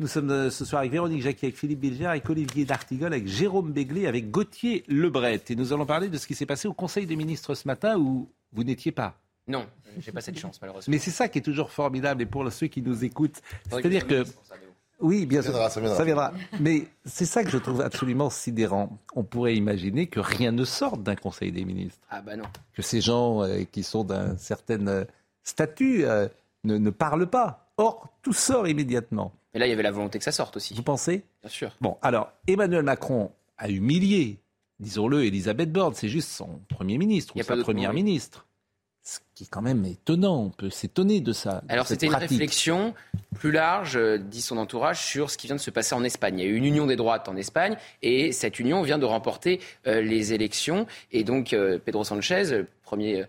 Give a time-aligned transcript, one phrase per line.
[0.00, 3.26] Nous sommes euh, ce soir avec Véronique Jacquet, avec Philippe Bilger, avec Olivier D'Artigol, avec
[3.26, 5.42] Jérôme Béglé, avec Gauthier Lebret.
[5.48, 7.98] Et nous allons parler de ce qui s'est passé au Conseil des ministres ce matin
[7.98, 9.16] où vous n'étiez pas.
[9.48, 9.66] Non,
[9.98, 10.90] j'ai pas cette chance malheureusement.
[10.92, 13.40] Mais c'est ça qui est toujours formidable et pour ceux qui nous écoutent,
[13.70, 14.24] c'est-à-dire que
[15.00, 16.32] oui, bien sûr, viendra, ça viendra.
[16.60, 18.98] Mais c'est ça que je trouve absolument sidérant.
[19.14, 22.44] On pourrait imaginer que rien ne sorte d'un Conseil des ministres, Ah bah non.
[22.74, 25.04] que ces gens euh, qui sont d'un certain euh,
[25.44, 26.28] statut euh,
[26.64, 27.67] ne, ne parlent pas.
[27.78, 29.32] Or, tout sort immédiatement.
[29.54, 30.74] Mais là, il y avait la volonté que ça sorte aussi.
[30.74, 31.24] Vous pensez?
[31.42, 31.76] Bien sûr.
[31.80, 34.40] Bon, alors, Emmanuel Macron a humilié,
[34.80, 35.94] disons-le, Elisabeth Borne.
[35.94, 38.47] C'est juste son Premier ministre ou sa Première ministre.
[39.08, 40.42] Ce qui est quand même étonnant.
[40.42, 41.62] On peut s'étonner de ça.
[41.70, 42.32] Alors c'était une pratique.
[42.32, 42.92] réflexion
[43.38, 46.38] plus large, euh, dit son entourage, sur ce qui vient de se passer en Espagne.
[46.38, 49.06] Il y a eu une union des droites en Espagne et cette union vient de
[49.06, 50.86] remporter euh, les élections.
[51.10, 53.24] Et donc euh, Pedro Sanchez, premier,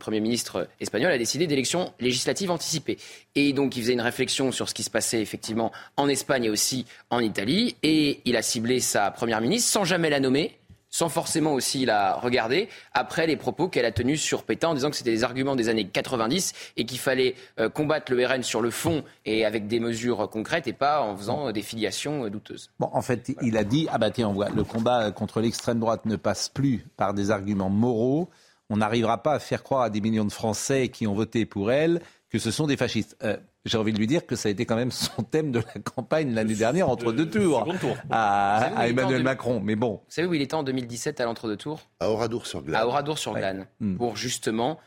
[0.00, 2.98] premier ministre espagnol, a décidé d'élections législatives anticipées.
[3.36, 6.50] Et donc il faisait une réflexion sur ce qui se passait effectivement en Espagne et
[6.50, 7.76] aussi en Italie.
[7.84, 10.58] Et il a ciblé sa première ministre sans jamais la nommer
[10.92, 14.90] sans forcément aussi la regarder, après les propos qu'elle a tenus sur Pétain en disant
[14.90, 18.60] que c'était des arguments des années 90 et qu'il fallait euh, combattre le RN sur
[18.60, 22.30] le fond et avec des mesures concrètes et pas en faisant euh, des filiations euh,
[22.30, 22.70] douteuses.
[22.78, 26.04] Bon, en fait, il a dit ah bah tiens, on le combat contre l'extrême droite
[26.04, 28.28] ne passe plus par des arguments moraux.
[28.68, 31.72] On n'arrivera pas à faire croire à des millions de Français qui ont voté pour
[31.72, 33.16] elle que ce sont des fascistes.
[33.22, 35.60] Euh, J'ai envie de lui dire que ça a été quand même son thème de
[35.60, 37.96] la campagne l'année dernière entre deux tours tour.
[38.10, 39.60] à, en Emmanuel Macron.
[39.62, 42.80] Mais bon, Vous savez où il était en 2017 à l'entre-deux-tours À Oradour-sur-Glane.
[42.80, 43.96] À Oradour-sur-Glane, Hmm.
[43.96, 44.78] pour justement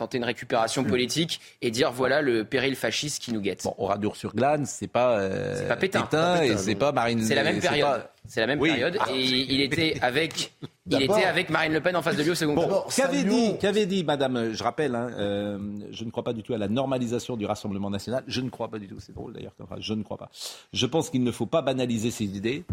[0.00, 3.62] tenter une récupération politique et dire voilà le péril fasciste qui nous guette.
[3.64, 6.00] bon, Oradour-sur-Glane, c'est pas, euh, C'est pas Pétain.
[6.00, 6.02] Et
[6.48, 6.78] Pétain, c'est non.
[6.80, 7.22] pas Marine.
[7.22, 7.86] C'est la même c'est période.
[8.02, 8.68] pas- C'est la même Oui.
[8.70, 9.06] période Ah.
[9.14, 10.52] et il était avec
[10.86, 12.62] il était avec Marine Le Pen en face de lui au second tour.
[12.64, 15.58] D'abord, Qu'avait dit, qu'avait dit Madame, euh, je rappelle, hein, euh,
[15.90, 18.24] je ne crois pas du tout à la normalisation du Rassemblement national.
[18.26, 20.30] Je ne crois pas du tout, c'est drôle d'ailleurs, comme phrase, je ne crois pas.
[20.72, 22.64] Je pense qu'il ne faut pas banaliser ces idées.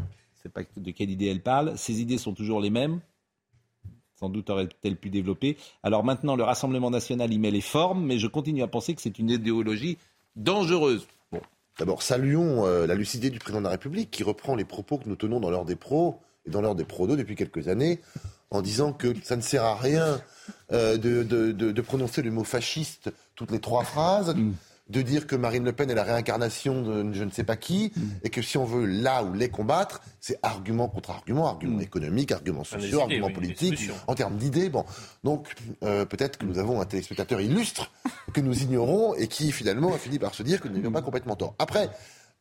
[0.44, 1.73] C'est pas de quelle idée elle parle.
[1.77, 2.99] Ces idées sont toujours les mêmes.
[4.19, 5.57] Sans doute aurait-elle pu développer.
[5.83, 9.01] Alors maintenant, le Rassemblement national y met les formes, mais je continue à penser que
[9.01, 9.97] c'est une idéologie
[10.35, 11.07] dangereuse.
[11.31, 11.41] Bon,
[11.79, 15.07] D'abord, saluons euh, la lucidité du président de la République qui reprend les propos que
[15.07, 18.00] nous tenons dans l'heure des pros et dans l'heure des prodos depuis quelques années
[18.50, 20.22] en disant que ça ne sert à rien
[20.72, 24.35] euh, de, de- de- de prononcer le mot fasciste toutes les trois phrases,
[24.90, 27.92] de dire que Marine Le Pen est la réincarnation de je ne sais pas qui
[28.24, 32.31] et que si on veut là ou les combattre, c'est argument contre argument, argument économique,
[32.31, 34.70] argument sociaux, argument oui, politique, en termes d'idées.
[34.70, 34.86] Bon,
[35.24, 35.53] donc
[35.84, 37.92] euh, peut-être que nous avons un téléspectateur illustre
[38.34, 41.02] que nous ignorons et qui finalement a fini par se dire que nous n'avions pas
[41.02, 41.56] complètement tort.
[41.59, 41.90] Après,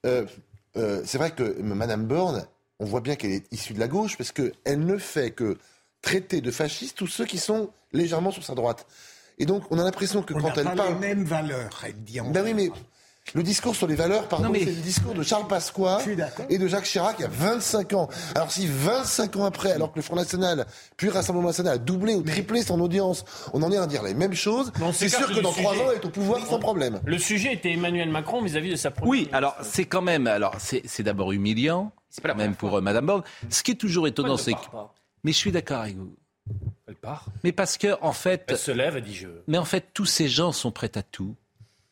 [0.04, 0.24] euh,
[0.76, 2.46] euh, c'est vrai que Madame Borne,
[2.78, 5.56] on voit bien qu'elle est issue de la gauche parce qu'elle ne fait que
[6.02, 8.86] traiter de fascistes tous ceux qui sont légèrement sur sa droite.
[9.38, 10.94] Et donc, on a l'impression que On quand n'a elle pas parle.
[10.94, 12.70] les mêmes valeurs, elle dit en Ben oui, mais
[13.34, 15.98] le discours sur les valeurs, pardon, mais- c'est le discours de Charles Pasqua
[16.48, 18.08] et de Jacques Chirac il y a 25 ans.
[18.36, 20.64] Alors si 25 ans après, alors que le Front National,
[20.96, 24.04] puis le Rassemblement National a doublé ou triplé son audience, on en est à dire
[24.04, 25.84] les mêmes choses, c'est sûr que dans trois sujet.
[25.84, 27.00] ans, elle est au pouvoir sans problème.
[27.04, 30.54] Le sujet était Emmanuel Macron vis-à-vis de sa première Oui, alors c'est quand même, alors
[30.60, 33.22] c'est d'abord humiliant, C'est pas la même pour euh, Madame Borne.
[33.50, 34.58] Ce qui est toujours étonnant, c'est que,
[35.24, 36.14] mais je suis d'accord avec vous,
[36.86, 37.26] Elle part.
[37.44, 39.28] mais parce que en fait, Elle se lève et dit je.
[39.48, 41.34] Mais en fait, tous ces gens sont prêts à tout.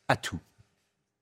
[0.07, 0.39] À tout.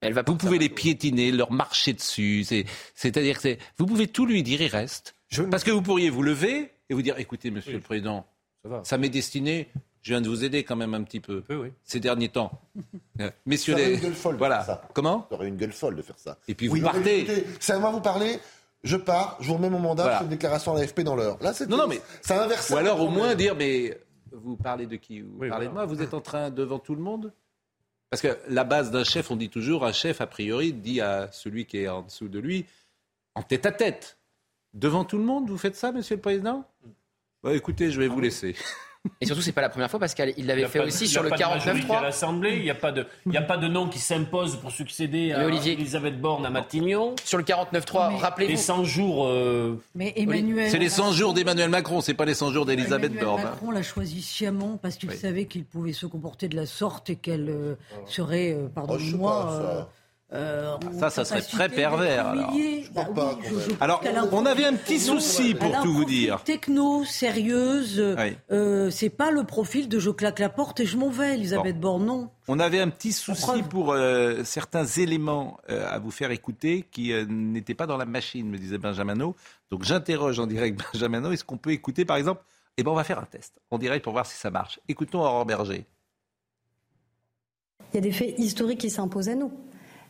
[0.01, 2.43] Elle va Vous pouvez les piétiner, leur marcher dessus.
[2.43, 5.15] c'est- C'est-à-dire que vous pouvez tout lui dire, il reste.
[5.49, 8.25] Parce que vous pourriez vous lever et vous dire écoutez, monsieur le Président,
[8.63, 8.81] Ça va.
[8.83, 9.69] ça m'est destiné.
[10.01, 11.69] Je viens de vous aider quand même un petit peu oui.
[11.83, 12.51] ces derniers temps.
[13.21, 13.95] Euh, Messieurs Ça aurait les.
[13.95, 14.55] une gueule folle de Voilà.
[14.63, 14.87] faire ça.
[14.95, 16.39] Comment Ça aurait une gueule folle de faire ça.
[16.47, 17.45] Et puis Oui, vous partez.
[17.69, 18.39] à moi vous parler.
[18.83, 20.17] Je pars, je vous remets mon mandat, Voilà.
[20.17, 21.37] je fais une déclaration à l'AFP dans l'heure.
[21.41, 22.69] Là, c'est Non, non, mais- ça inverse.
[22.69, 23.97] Ou alors au moins dire mais
[24.31, 25.21] vous parlez de qui?
[25.21, 25.69] Vous Oui, parlez voilà.
[25.69, 27.31] de moi Vous êtes en train devant tout le monde?
[28.09, 31.31] Parce que la base d'un chef, on dit toujours, un chef, a priori, dit à
[31.31, 32.65] celui qui est en dessous de lui,
[33.35, 34.17] en tête à tête,
[34.73, 36.63] devant tout le monde, vous faites ça, monsieur le président?
[37.41, 38.55] Bah, Écoutez, je vais vous laisser.
[39.19, 41.23] Et surtout, c'est pas la première fois parce qu'il Il l'avait fait pas aussi sur
[41.23, 42.01] le pas de majorité à 49.3.
[42.03, 44.71] l'Assemblée, il n'y a, pas de- il y a pas de nom qui s'impose pour
[44.71, 47.15] succéder à Olivier- Elisabeth Borne à Matignon.
[47.25, 48.61] Sur le 49.3, Mais- Les rappelez-vous.
[48.61, 49.25] 100 jours.
[49.27, 50.69] euh, Mais Emmanuel.
[50.69, 53.41] C'est les 100 jours d'Emmanuel Macron, c'est pas les 100 jours d'Elisabeth Emmanuel Borne.
[53.41, 53.49] hein.
[53.51, 55.17] Macron l'a choisi sciemment parce qu'il Oui.
[55.17, 59.45] savait qu'il pouvait se comporter de la sorte et qu'elle euh, serait, euh, Oh, pardonnez-moi,
[59.45, 59.89] pas, ça.
[60.33, 62.51] Euh, en ça, ça serait très pervers, alors.
[62.53, 64.01] Je Bah pas, oui, je- je- Alors,
[64.31, 66.43] on avait un petit souci pour tout vous dire.
[66.43, 68.01] Techno, sérieuse.
[68.17, 68.35] Oui.
[68.51, 71.79] euh, c'est pas le profil de je claque la porte et je m'en vais, Elisabeth
[71.79, 72.29] Borne, non.
[72.47, 77.13] On avait un petit souci pour euh, certains éléments euh, à vous faire écouter qui
[77.13, 79.35] euh, n'étaient pas dans la machine, me disait Benjamino.
[79.71, 81.31] Donc j'interroge en direct Benjamino.
[81.31, 82.43] Est-ce qu'on peut écouter, par exemple?
[82.77, 84.79] Eh ben, on va faire un test en direct pour voir si ça marche.
[84.89, 85.85] Écoutons Aurore Berger.
[87.93, 89.51] Il y a des faits historiques qui s'imposent à nous.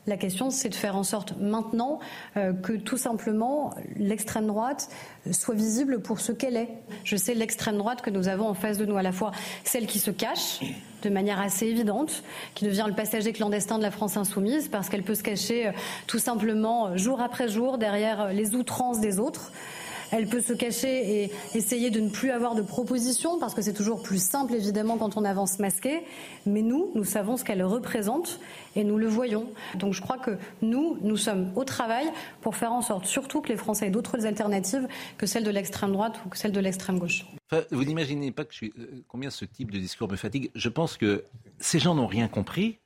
[0.06, 2.00] La question, c'est de faire en sorte maintenant
[2.36, 4.90] euh, que tout simplement l'extrême droite
[5.32, 6.68] soit visible pour ce qu'elle est.
[7.06, 9.32] Je sais l'extrême droite que nous avons en face de nous, à la fois
[9.64, 10.60] celle qui se cache
[11.04, 12.24] de manière assez évidente,
[12.54, 15.72] qui devient le passager clandestin de la France insoumise, parce qu'elle peut se cacher euh,
[16.06, 19.54] tout simplement jour après jour derrière euh, les outrances des autres.
[20.12, 23.74] Elle peut se cacher et essayer de ne plus avoir de propositions parce que c'est
[23.74, 26.02] toujours plus simple évidemment quand on avance masqué.
[26.46, 28.40] Mais nous, nous savons ce qu'elle représente
[28.76, 29.48] et nous le voyons.
[29.76, 32.06] Donc je crois que nous, nous sommes au travail
[32.42, 35.92] pour faire en sorte surtout que les Français aient d'autres alternatives que celles de l'extrême
[35.92, 37.26] droite ou que celles de l'extrême gauche.
[37.72, 38.70] Vous n'imaginez pas euh,
[39.08, 40.52] combien ce type de discours me fatigue.
[40.56, 41.24] Je pense que
[41.60, 42.80] ces gens n'ont rien compris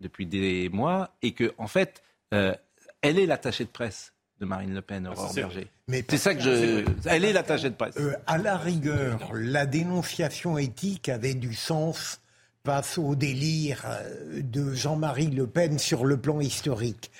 [0.00, 2.02] depuis des mois et que, en fait,
[2.34, 2.54] euh,
[3.00, 5.68] elle est l'attachée de presse de Marine Le Pen, Aurore c'est Berger.
[5.88, 6.84] C'est ça que je.
[7.06, 7.94] Elle est l'attachée de presse.
[7.96, 12.20] Euh, à la rigueur, la dénonciation éthique avait du sens
[12.66, 17.12] face au délire euh, de Jean-Marie Le Pen sur le plan historique.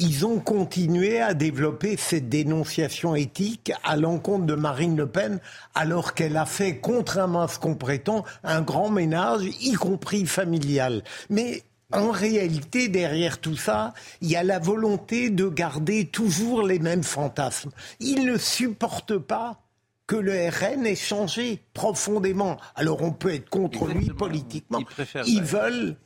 [0.00, 5.40] Ils ont continué à développer cette dénonciation éthique à l'encontre de Marine Le Pen,
[5.74, 11.02] alors qu'elle a fait, contrairement à ce qu'on prétend, un grand ménage, y compris familial.
[11.28, 16.78] Mais en réalité, derrière tout ça, il y a la volonté de garder toujours les
[16.78, 17.70] mêmes fantasmes.
[18.00, 19.60] Ils ne supportent pas
[20.06, 22.58] que le RN ait changé profondément.
[22.76, 24.78] Alors on peut être contre lui politiquement.
[24.80, 25.96] Ils préfèrent- Ils veulent.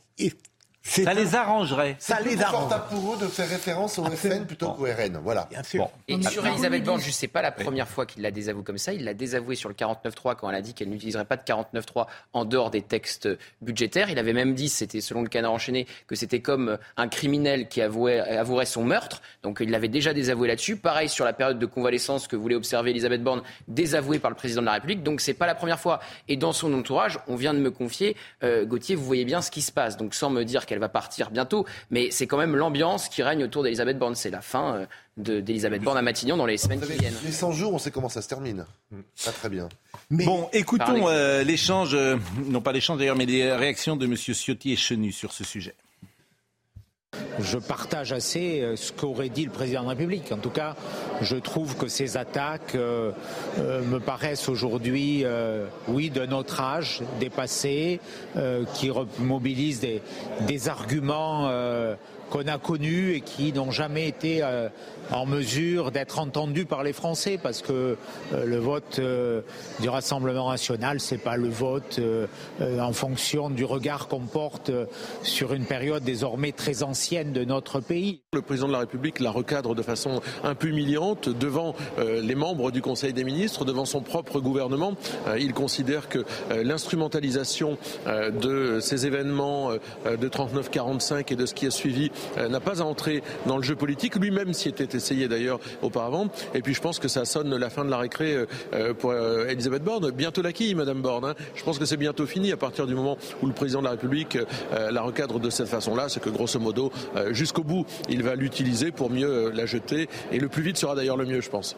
[0.84, 1.96] Ça un- les arrangerait.
[1.98, 2.64] ça les arrange.
[2.64, 5.18] confortable pour eux de faire référence au FN plutôt qu'au RN.
[5.22, 5.46] Voilà.
[5.50, 5.84] Bien sûr.
[5.84, 5.90] Bon.
[6.08, 8.78] Et sur Elisabeth Borne, je ne sais pas la première fois qu'il la désavoue comme
[8.78, 8.92] ça.
[8.92, 12.06] Il l'a désavoué sur le 49.3 quand elle a dit qu'elle n'utiliserait pas de 49.3
[12.32, 13.28] en dehors des textes
[13.60, 14.10] budgétaires.
[14.10, 17.80] Il avait même dit, c'était selon le canard enchaîné, que c'était comme un criminel qui
[17.80, 19.22] avouait, avouerait son meurtre.
[19.44, 20.76] Donc il l'avait déjà désavoué là-dessus.
[20.76, 24.60] Pareil sur la période de convalescence que voulait observer Elisabeth Borne, désavouée par le président
[24.62, 25.02] de la République.
[25.04, 26.00] Donc c'est pas la première fois.
[26.28, 29.50] Et dans son entourage, on vient de me confier, euh, Gauthier, vous voyez bien ce
[29.52, 29.96] qui se passe.
[29.96, 33.44] Donc sans me dire qu'elle va partir bientôt, mais c'est quand même l'ambiance qui règne
[33.44, 34.14] autour d'Elisabeth Borne.
[34.14, 34.86] C'est la fin euh,
[35.18, 37.14] de- d'Elisabeth Borne à Matignon dans les semaines qui viennent.
[37.24, 38.64] les 100 jours, on sait comment ça se termine.
[39.24, 39.68] Pas très bien.
[40.08, 42.16] Mais Bon, écoutons euh, l'échange, euh,
[42.46, 44.16] non pas l'échange d'ailleurs, mais les réactions de M.
[44.16, 45.74] Ciotti et Chenu sur ce sujet.
[47.38, 50.32] Je partage assez euh, ce qu'aurait dit le président de la République.
[50.32, 50.76] En tout cas,
[51.22, 53.12] je trouve que ces attaques euh,
[53.58, 58.00] euh, me paraissent aujourd'hui, euh, oui, de notre âge, dépassées,
[58.74, 61.50] qui mobilisent des, arguments
[62.30, 64.42] qu'on a connus et qui n'ont jamais été
[65.10, 67.96] en mesure d'être entendus par les Français, parce que
[68.32, 69.42] euh, le vote euh,
[69.80, 72.26] du Rassemblement national, c'est pas le vote euh,
[72.80, 74.70] en fonction du regard qu'on porte
[75.22, 78.20] sur une période désormais très ancienne de notre pays.
[78.32, 82.70] Le président de la République la recadre de façon un peu humiliante devant les membres
[82.70, 84.94] du Conseil des ministres, devant son propre gouvernement.
[85.38, 87.76] Il considère que l'instrumentalisation
[88.06, 93.22] de ces événements de 39-45 et de ce qui a suivi n'a pas à entrer
[93.46, 94.16] dans le jeu politique.
[94.16, 96.28] Lui-même s'y était essayé d'ailleurs auparavant.
[96.54, 99.10] Et puis je pense que ça sonne la fin de la récré euh, euh, pour
[99.10, 100.10] euh, Elisabeth Borne.
[100.10, 101.24] Bientôt la quille, Madame Borne.
[101.24, 101.34] hein.
[101.54, 103.92] Je pense que c'est bientôt fini à partir du moment où le président de la
[103.92, 104.38] République
[104.72, 106.08] la recadre de cette façon-là.
[106.08, 106.92] C'est que grosso modo,
[107.30, 110.08] jusqu'au bout, il va l'utiliser pour mieux la jeter.
[110.30, 111.76] Et le plus vite sera d'ailleurs le mieux, je pense.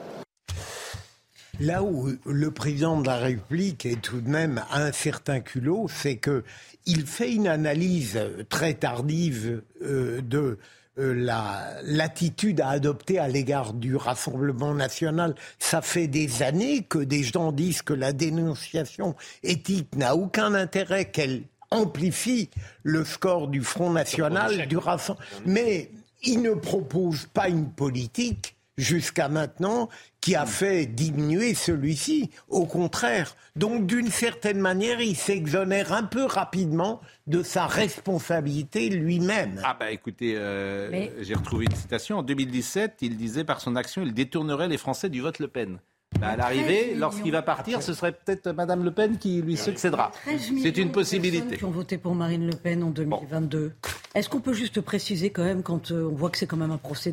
[1.60, 6.16] Là où le président de la République est tout de même un certain culot, c'est
[6.16, 6.44] que
[6.86, 10.58] il fait une analyse très tardive de
[10.96, 15.34] la l'attitude à adopter à l'égard du Rassemblement national.
[15.58, 21.10] Ça fait des années que des gens disent que la dénonciation éthique n'a aucun intérêt,
[21.10, 22.50] qu'elle amplifie
[22.82, 25.26] le score du Front National, du Rassemblement.
[25.44, 25.90] Mais
[26.22, 29.88] il ne propose pas une politique jusqu'à maintenant
[30.20, 32.30] qui a fait diminuer celui-ci.
[32.48, 33.36] Au contraire.
[33.56, 39.60] Donc, d'une certaine manière, il s'exonère un peu rapidement de sa responsabilité lui-même.
[39.64, 42.18] Ah bah écoutez, euh, Mais- j'ai retrouvé une citation.
[42.18, 45.78] En 2017, il disait par son action, il détournerait les Français du vote Le Pen.
[46.20, 50.12] Bah, à l'arrivée, lorsqu'il va partir, ce serait peut-être Madame Le Pen qui lui succédera.
[50.24, 51.56] 13 C'est une possibilité.
[51.56, 53.72] qui ont voté pour Marine Le Pen en 2022.
[54.14, 56.70] Est-ce qu'on peut juste préciser quand même, quand euh, on voit que c'est quand même
[56.70, 57.12] un procès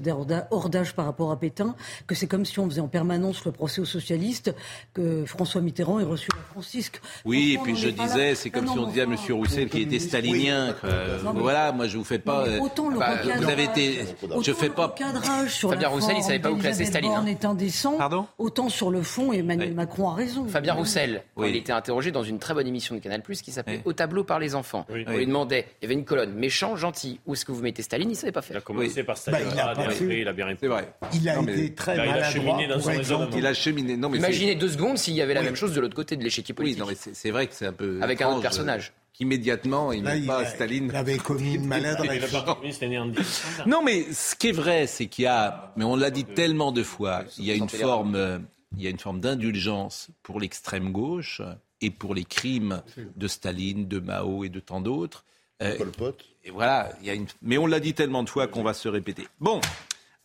[0.51, 3.81] hordage par rapport à Pétain, que c'est comme si on faisait en permanence le procès
[3.81, 4.53] aux socialistes,
[4.93, 7.01] que François Mitterrand ait reçu la Francisque?
[7.25, 9.15] Oui, et puis je disais, c'est comme non, si on disait à M.
[9.31, 10.74] Roussel qui était stalinien.
[10.79, 12.43] que, euh, Non, mais- voilà, moi je vous fais pas.
[12.48, 14.01] Mais euh, autant le bah, vous avez été.
[14.22, 14.88] autant Je fais le pas.
[14.88, 17.25] recadrage sur Fabien la Roussel, il savait pas où classer Staline, hein.
[17.25, 17.98] est indécent.
[17.98, 18.27] Pardon?
[18.38, 19.75] Autant sur le fond, Emmanuel Oui.
[19.75, 20.45] Macron a raison.
[20.48, 21.50] Fabien Roussel, Oui.
[21.50, 23.81] il était interrogé dans une très bonne émission de Canal+, qui s'appelait Oui.
[23.86, 24.86] Au tableau par les enfants.
[24.91, 25.03] Oui.
[25.07, 27.81] On lui demandait, il y avait une colonne, méchant, gentil, où est-ce que vous mettez
[27.81, 28.10] Staline?
[28.12, 28.63] Il savait pas Il a faire.
[28.63, 30.19] commencé par Bah, il a pas et fait.
[30.21, 30.93] il a bien C'est vrai.
[31.13, 32.89] Il a Non, mais- été très Il a- il a maladroit, cheminé dans pour son
[32.91, 33.00] exemple.
[33.24, 33.38] raisonnement.
[33.38, 33.98] Il a cheminé.
[33.98, 36.24] Non, mais Imaginez deux secondes s'il y avait la même chose de l'autre côté de
[36.24, 36.79] l'échiquier Oui, politique.
[36.79, 38.00] non, mais c'est c'est vrai que c'est un peu.
[38.01, 38.88] Avec un autre personnage.
[38.95, 40.88] euh, Qu'immédiatement, il il, pas a- Staline.
[40.89, 42.31] il avait commis une maladresse.
[42.31, 43.65] Parti communiste est né en 1920.
[43.69, 46.71] Non, mais ce qui est vrai, c'est qu'il y a, mais on l'a dit tellement
[46.71, 48.39] de fois, il y a une forme, euh,
[48.75, 51.41] il y a une forme d'indulgence pour l'extrême gauche
[51.81, 52.81] et pour les crimes
[53.15, 55.25] de Staline, de Mao et de tant d'autres.
[55.61, 56.25] Euh, Pol Pot.
[56.43, 58.73] et voilà, il y a une, mais on l'a dit tellement de fois qu'on va
[58.73, 59.27] se répéter.
[59.39, 59.61] Bon,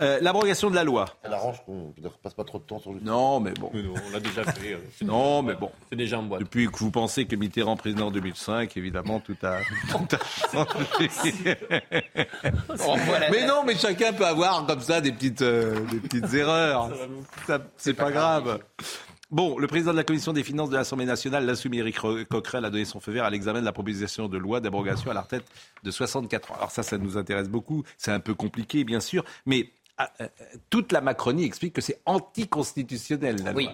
[0.02, 1.06] euh, l'abrogation de la loi.
[1.22, 3.70] Elle arrange qu'on ne repasse pas trop de temps sur le Non, mais bon.
[3.72, 4.74] Mais non, on l'a déjà fait.
[4.74, 5.70] euh, Non, mais bon.
[5.90, 6.40] C'est déjà en boîte.
[6.40, 9.58] Depuis que vous pensez que Mitterrand président en 2005, évidemment, tout a,
[9.90, 11.56] tout a changé.
[13.30, 16.90] Mais non, mais chacun peut avoir comme ça des petites, euh, des petites erreurs.
[17.46, 18.60] Ça, C'est pas, grave.
[19.30, 22.64] Bon, le président de la commission des finances de l'Assemblée nationale, l'insoumis Éric Ro- Coquerel,
[22.64, 25.22] a donné son feu vert à l'examen de la proposition de loi d'abrogation à la
[25.22, 25.44] retraite
[25.82, 26.54] de 64 ans.
[26.58, 27.82] Alors ça, ça nous intéresse beaucoup.
[27.98, 29.70] C'est un peu compliqué, bien sûr, mais
[30.70, 33.54] toute la Macronie explique que c'est anticonstitutionnel, la loi.
[33.56, 33.68] Oui.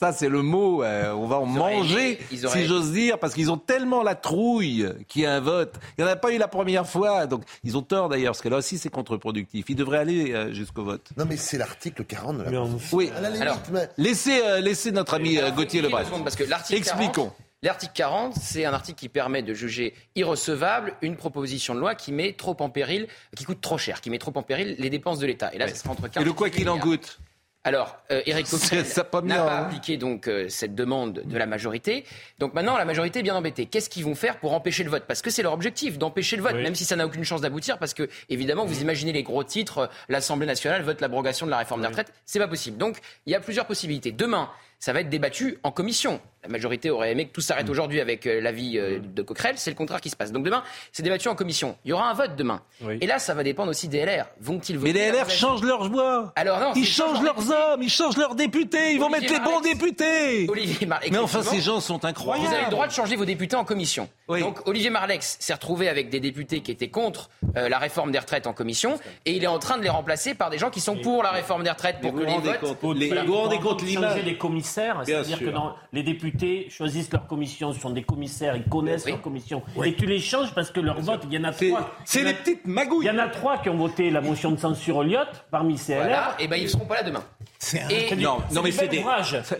[0.00, 0.82] Ça, c'est le mot.
[0.82, 3.56] euh, on va en Ils manger, aimé- ils auraient- si j'ose dire, parce qu'ils ont
[3.56, 5.76] tellement la trouille qu'il y a un vote.
[5.96, 7.28] Il n'y en a pas eu la première fois.
[7.28, 9.64] Donc, ils ont tort d'ailleurs, parce que là aussi, c'est contre-productif.
[9.68, 11.08] Ils devraient aller euh, jusqu'au vote.
[11.16, 12.62] Non, mais c'est l'article 40 de la.
[12.92, 13.12] Oui.
[13.16, 16.04] À la limite, Alors, mais- Laissez, euh, laissez notre ami euh, Gauthier Lebret.
[16.04, 17.12] secondes, Parce que l'article Expliquons.
[17.30, 21.94] 40, L'article 40, c'est un article qui permet de juger irrecevable une proposition de loi
[21.94, 24.90] qui met trop en péril, qui coûte trop cher, qui met trop en péril les
[24.90, 25.54] dépenses de l'État.
[25.54, 27.20] Et là, ça sera entre 15 Et le quoi qu'il en goûte
[27.62, 29.62] Alors, euh, Éric Coquerel pas n'a pas hein.
[29.66, 32.04] appliqué donc euh, cette demande de la majorité.
[32.40, 33.66] Donc maintenant, la majorité est bien embêtée.
[33.66, 35.04] Qu'est-ce qu'ils vont faire pour empêcher le vote?
[35.06, 36.64] Parce que c'est leur objectif, d'empêcher le vote, Oui.
[36.64, 37.78] même si ça n'a aucune chance d'aboutir.
[37.78, 41.58] Parce que, évidemment, vous imaginez les gros titres, euh, l'Assemblée nationale vote l'abrogation de la
[41.58, 42.12] réforme des retraites.
[42.26, 42.76] C'est pas possible.
[42.76, 44.10] Donc, il y a plusieurs possibilités.
[44.10, 44.50] Demain,
[44.80, 46.20] ça va être débattu en commission.
[46.44, 49.54] La majorité aurait aimé que tout s'arrête aujourd'hui avec euh, l'avis euh, de Coquerel.
[49.58, 50.32] C'est le contraire qui se passe.
[50.32, 51.76] Donc demain, c'est débattu en commission.
[51.84, 52.62] Il y aura un vote demain.
[52.80, 52.98] Oui.
[53.00, 54.26] Et là, ça va dépendre aussi des LR.
[54.40, 56.32] Vont-ils voter Mais les LR changent leurs voix.
[56.34, 59.52] Alors non, Ils changent leurs hommes, ils changent leurs députés, ils vont Olivier mettre les
[59.52, 60.46] bons députés.
[60.50, 62.48] Olivier Mais enfin, ces gens sont incroyables.
[62.48, 64.08] Vous avez le droit de changer vos députés en commission.
[64.26, 64.40] Oui.
[64.40, 68.18] Donc Olivier Marlex s'est retrouvé avec des députés qui étaient contre euh, la réforme des
[68.18, 70.80] retraites en commission et il est en train de les remplacer par des gens qui
[70.80, 72.62] sont pour la réforme des retraites pour que les votes.
[72.62, 76.31] vous vous rendez compte l'image les commissaires, c'est-à-dire que dans- les députés
[76.70, 79.12] choisissent leur commission, ce sont des commissaires, ils connaissent Oui.
[79.12, 79.62] leur commission.
[79.84, 81.90] Et tu les changes parce que leur vote, il y en a trois.
[82.04, 83.06] c'est Il les petites Il magouilles.
[83.06, 85.18] y en a trois qui ont voté la motion de censure au Lyot
[85.50, 85.98] parmi ces LR.
[86.02, 87.24] Voilà, et ben ils seront pas là demain.
[87.58, 89.04] C'est un- Et Non, non mais c'est des.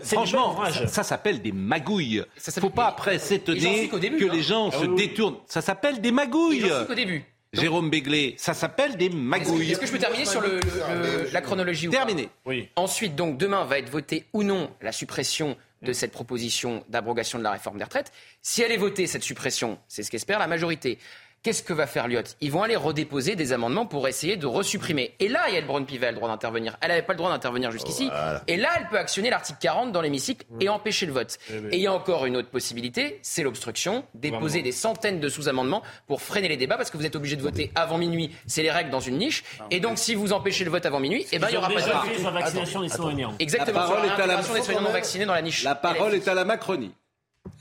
[0.03, 2.23] franchement, ça, ça s'appelle des magouilles.
[2.37, 4.29] Ça Faut pas après s'étonner que hein.
[4.33, 5.37] les gens Ah se oui, détournent.
[5.47, 6.63] Ça s'appelle des magouilles.
[6.87, 7.23] qu'au début.
[7.53, 9.71] Jérôme Béglé, ça s'appelle des Est-ce que- magouilles.
[9.71, 12.29] Est-ce que je peux terminer sur le- le- la chronologie ou pas Terminé.
[12.47, 12.67] Oui.
[12.75, 17.43] Ensuite, donc, demain va être votée ou non la suppression de cette proposition d'abrogation de
[17.43, 18.11] la réforme des retraites.
[18.41, 20.97] Si elle est votée, cette suppression, c'est ce qu'espère la majorité.
[21.43, 22.21] Qu'est-ce que va faire Lyot?
[22.39, 25.13] Ils vont aller redéposer des amendements pour essayer de resupprimer.
[25.19, 26.77] Et là, Yael Braun-Pivet a le droit d'intervenir.
[26.79, 28.09] Elle n'avait pas le droit d'intervenir jusqu'ici.
[28.47, 31.37] Et là, elle peut actionner l'article 40 dans l'hémicycle et empêcher le vote.
[31.71, 34.05] Et il y a encore une autre possibilité, c'est l'obstruction.
[34.13, 37.41] Déposer des centaines de sous-amendements pour freiner les débats parce que vous êtes obligé de
[37.41, 38.31] voter avant minuit.
[38.47, 39.43] C'est les règles dans une niche.
[39.69, 41.59] Et donc, si vous empêchez le vote avant minuit, eh ben, il y Ils ont
[41.59, 43.33] aura pas de soignants.
[43.39, 43.79] Exactement.
[43.81, 45.63] La sur parole est à la- réintégration des soignants non vaccinés dans la niche.
[45.65, 46.93] La parole est à la Macronie.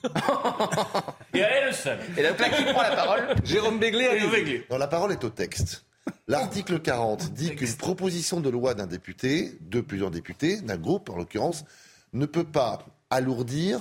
[1.35, 1.99] Et elle seule.
[2.17, 4.65] Et donc là, qui prend la parole Jérôme Béglé, allez-y.
[4.71, 5.85] Non, la parole est au texte.
[6.29, 11.17] L'article 40 dit qu'une proposition de loi d'un député, de plusieurs députés, d'un groupe en
[11.17, 11.65] l'occurrence,
[12.13, 13.81] ne peut pas alourdir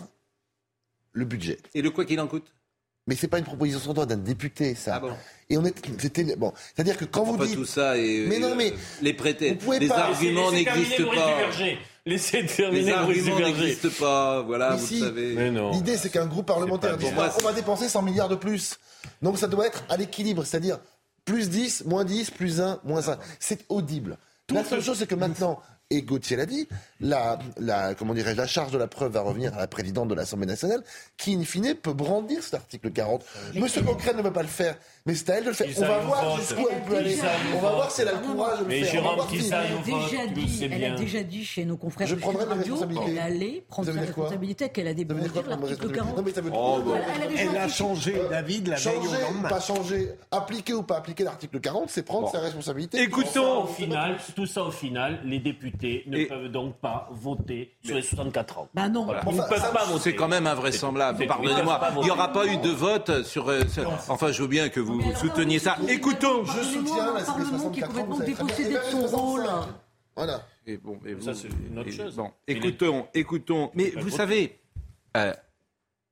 [1.13, 1.57] le budget.
[1.73, 2.53] Et le quoi qu'il en coûte?
[3.07, 4.95] Mais c'est pas une proposition de loi d'un député, ça.
[4.95, 5.11] Ah bon
[5.49, 6.53] Et on est, c'était bon.
[6.75, 9.87] C'est-à-dire que quand vous Pas dites, tout ça et Mais non, mais les pouvez les
[9.87, 11.37] pas- arguments n'existent pas.
[12.05, 13.43] Laissez terminer Duverger.
[13.43, 14.41] n'existent pas.
[14.41, 14.99] Voilà, Mais vous si.
[14.99, 15.33] le savez.
[15.35, 15.71] Mais non.
[15.71, 17.07] l'idée c'est qu'un groupe parlementaire bien.
[17.09, 18.79] Pour moi, on va dépenser 100 milliards de plus.
[19.21, 20.79] Donc ça doit être à l'équilibre, c'est-à-dire
[21.25, 23.17] plus 10, moins 10, plus 1, moins 1.
[23.39, 24.17] C'est audible.
[24.49, 26.67] La seule chose c'est que maintenant, et Gauthier l'a dit,
[27.01, 30.15] la, la, comment dirais la charge de la preuve va revenir à la présidente de
[30.15, 30.83] l'Assemblée nationale,
[31.17, 33.23] qui, in fine, peut brandir cet article 40.
[33.55, 35.67] Monsieur Coquerel ne veut pas le faire, mais c'est à elle de le faire.
[35.77, 37.17] On va voir jusqu'où elle peut aller.
[37.55, 38.95] On va voir si elle a le courage de le faire.
[38.95, 42.57] Elle a déjà dit, elle a déjà dit chez nos confrères Je de prendrai Radio
[42.75, 43.05] responsabilités.
[43.05, 46.17] qu'elle allait prendre sa responsabilité, qu'elle a mes l'article responsabilités 40.
[46.17, 47.05] Non, mais ça veut dire Oh, quoi bah.
[47.41, 49.49] Elle a Elle changé d'avis de la veille au lendemain.
[49.49, 53.01] pas changer, appliquer ou pas appliquer l'article 40, c'est prendre sa responsabilité.
[53.01, 53.63] Écoutons.
[53.63, 58.01] au final, tout ça au final, les députés ne peuvent donc pas voter sur les
[58.01, 58.69] 64 ans.
[58.73, 59.05] Bah non.
[59.05, 59.21] Voilà.
[59.27, 59.99] Ils ne ça, pas voter.
[60.01, 61.25] C'est quand même invraisemblable.
[61.27, 61.79] Pardonnez-moi.
[61.97, 63.49] Il n'y aura pas eu de vote sur.
[63.49, 65.77] euh, sur- Enfin, je veux bien que vous Mais souteniez ça.
[65.87, 66.43] Écoutons.
[66.45, 69.17] Je soutiens la un Parlement qui est 64 ans, complètement dépossédé de son 65.
[69.17, 69.45] rôle.
[70.15, 70.41] Voilà.
[70.67, 72.15] Et bon, et Ça, vous- c'est une autre et- chose.
[72.15, 73.71] Bon, Mais écoutons, écoutons.
[73.73, 74.59] Mais vous savez,
[75.17, 75.33] euh,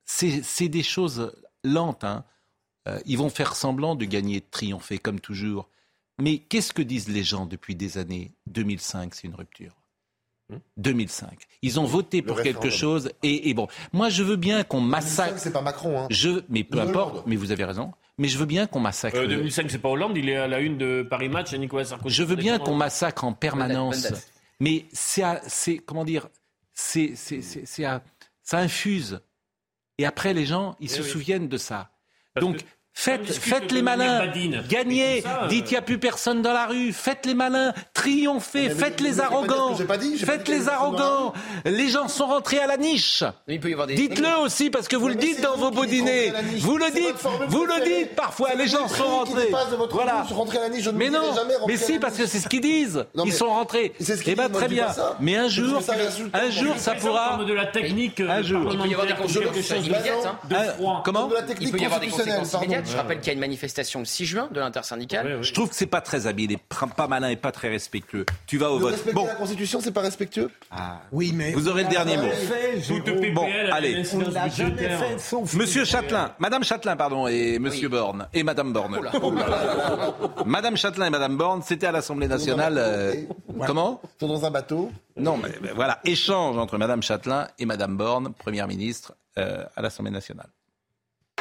[0.06, 1.32] c'est c'est des choses
[1.64, 2.04] lentes.
[2.04, 2.24] hein.
[2.88, 5.70] Euh, ils vont faire semblant de gagner, de triompher, comme toujours.
[6.22, 9.76] Mais qu'est-ce que disent les gens depuis des années 2005, c'est une rupture.
[10.78, 11.30] 2005.
[11.62, 15.30] Ils ont voté pour quelque chose et, et bon, moi je veux bien qu'on massacre.
[15.30, 16.08] 2005, c'est pas Macron, hein.
[16.10, 17.24] Je, mais peu importe, Hollande.
[17.28, 17.92] mais vous avez raison.
[18.18, 19.18] Mais je veux bien qu'on massacre.
[19.18, 22.14] Euh, 2005, c'est pas Hollande, il est à la une de Paris Match, Nicolas Sarkozy.
[22.16, 24.08] Je veux bien qu'on massacre en permanence,
[24.60, 26.28] mais c'est, à- c'est comment dire,
[26.74, 28.02] c'est, c'est, c'est, c'est à-
[28.44, 29.22] ça infuse.
[29.98, 31.10] Et après, les gens, ils Eh se oui.
[31.10, 31.92] souviennent de ça.
[32.34, 32.64] Parce Donc, que
[33.00, 34.28] faites, faites les malins,
[34.68, 37.74] gagnez, ça, euh, dites qu'il n'y a plus personne dans la rue, faites les malins,
[37.94, 41.34] triomphez, Mais vous- faites les arrogants, dit, faites les arrogants.
[41.66, 43.24] Les gens sont rentrés à la niche.
[43.48, 46.34] Dites-le aussi parce que vous Mais le dites dans vos beaux dîners.
[46.60, 47.16] Vous le dites,
[47.48, 48.50] vous le dites parfois.
[48.56, 49.52] Les gens sont rentrés.
[49.92, 50.26] Voilà.
[50.94, 51.22] Mais non,
[51.68, 53.06] mais si, parce que c'est ce qu'ils disent.
[53.26, 53.94] Ils sont rentrés.
[54.26, 54.88] Eh ben moi, très bien.
[55.20, 55.82] Mais un jour,
[56.34, 57.40] un jour, ça pourra.
[57.46, 58.70] de la technique Un jour.
[58.72, 60.36] Il peut y avoir des parlementaire, conséquences quelque chose immédiates.
[60.50, 61.02] de Ah, froid.
[61.06, 62.89] Comment de la Il technique peut y avoir des constitutionnelle, conséquences pardon.
[62.90, 65.26] Je rappelle qu'il y a une manifestation le 6 juin de l'intersyndicale.
[65.28, 65.44] Ouais, ouais.
[65.44, 66.58] Je trouve que c'est pas très habile, et
[66.96, 68.26] pas malin et pas très respectueux.
[68.48, 68.92] Tu vas au vote.
[68.92, 70.50] respecter Bon, la Constitution, c'est pas respectueux?
[70.72, 71.02] Ah.
[71.12, 72.30] Oui, mais vous aurez le dernier mot.
[72.30, 74.04] fait, Bon, allez.
[75.56, 77.92] Monsieur Châtelain, Madame Châtelain, pardon, et Monsieur Oui.
[77.92, 78.96] Borne, et Madame Borne.
[79.00, 79.12] Oh là.
[79.22, 80.14] Oh là là.
[80.46, 82.76] Madame Châtelain et Madame Borne, c'était à l'Assemblée nationale.
[82.78, 83.14] euh,
[83.66, 84.02] Comment?
[84.04, 84.92] Ils sont dans un bateau.
[85.18, 89.82] Non, mais, mais voilà, échange entre Madame Châtelain et Madame Borne, Première ministre, euh, à
[89.82, 90.48] l'Assemblée nationale.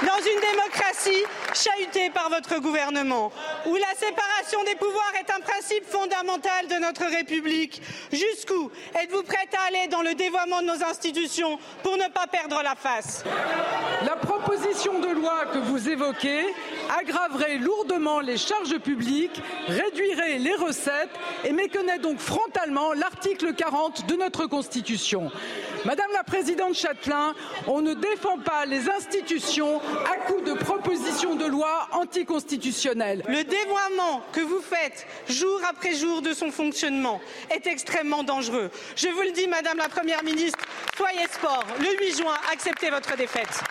[0.02, 3.32] Dans une démocratie chahutée par votre gouvernement,
[3.66, 9.52] où la séparation des pouvoirs est un principe fondamental de notre République, jusqu'où êtes-vous prête
[9.54, 13.24] à aller dans le dévoiement de nos institutions pour ne pas perdre la face?
[14.18, 16.44] Proposition de loi que vous évoquez
[16.98, 21.10] aggraverait lourdement les charges publiques, réduirait les recettes
[21.44, 25.30] et méconnaît donc frontalement l'article 40 de notre Constitution.
[25.84, 27.34] Madame la Présidente Châtelain,
[27.66, 33.22] on ne défend pas les institutions à coup de propositions de loi anticonstitutionnelles.
[33.28, 38.70] Le dévoiement que vous faites jour après jour de son fonctionnement est extrêmement dangereux.
[38.96, 40.64] Je vous le dis, Madame la Première ministre,
[40.96, 41.64] soyez sport.
[41.78, 43.62] Le 8 juin, acceptez votre défaite.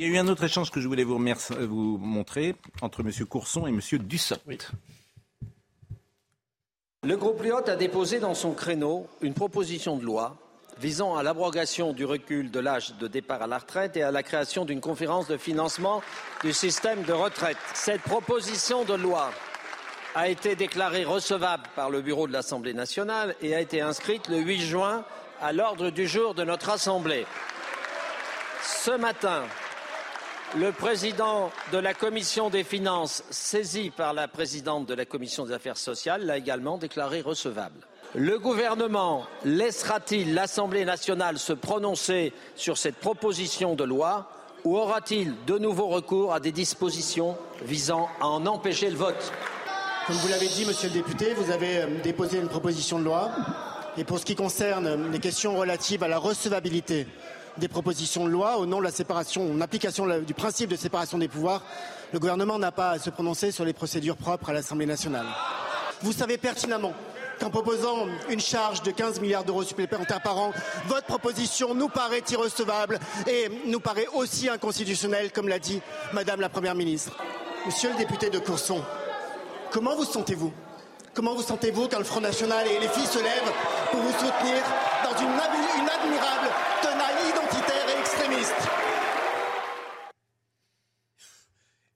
[0.00, 2.56] Il y a eu un autre échange que je voulais vous, remercier- euh, vous montrer
[2.80, 4.70] entre Monsieur Courson et Monsieur Dussopt.
[7.02, 10.38] Le groupe Lyot a déposé dans son créneau une proposition de loi
[10.78, 14.22] visant à l'abrogation du recul de l'âge de départ à la retraite et à la
[14.22, 16.00] création d'une conférence de financement
[16.42, 17.58] du système de retraite.
[17.74, 19.30] Cette proposition de loi
[20.14, 24.38] a été déclarée recevable par le bureau de l'Assemblée nationale et a été inscrite le
[24.38, 25.04] 8 juin
[25.42, 27.26] à l'ordre du jour de notre Assemblée.
[28.62, 29.42] Ce matin,
[30.56, 35.52] le président de la commission des finances, saisi par la présidente de la commission des
[35.52, 37.86] affaires sociales, l'a également déclaré recevable.
[38.16, 44.28] Le gouvernement laissera-t-il l'Assemblée nationale se prononcer sur cette proposition de loi
[44.64, 49.32] ou aura-t-il de nouveau recours à des dispositions visant à en empêcher le vote?
[50.06, 53.30] Comme vous l'avez dit, monsieur le député, vous avez euh, déposé une proposition de loi.
[53.96, 57.06] Et pour ce qui concerne euh, les questions relatives à la recevabilité
[57.60, 61.18] des propositions de loi, au nom de la séparation, en application du principe de séparation
[61.18, 61.62] des pouvoirs,
[62.12, 65.26] le gouvernement n'a pas à se prononcer sur les procédures propres à l'Assemblée nationale.
[66.02, 66.92] Vous savez pertinemment
[67.38, 70.52] qu'en proposant une charge de 15 milliards d'euros supplémentaires par an,
[70.88, 75.80] votre proposition nous paraît irrecevable et nous paraît aussi inconstitutionnelle, comme l'a dit
[76.12, 77.16] Madame la Première ministre.
[77.66, 78.82] Monsieur le député de Courson,
[79.70, 80.52] Comment vous sentez-vous?
[81.14, 83.52] Comment vous sentez-vous quand le Front National et les filles se lèvent
[83.92, 84.62] pour vous soutenir
[85.04, 86.48] dans une admirable
[86.82, 87.49] tenaille identitaire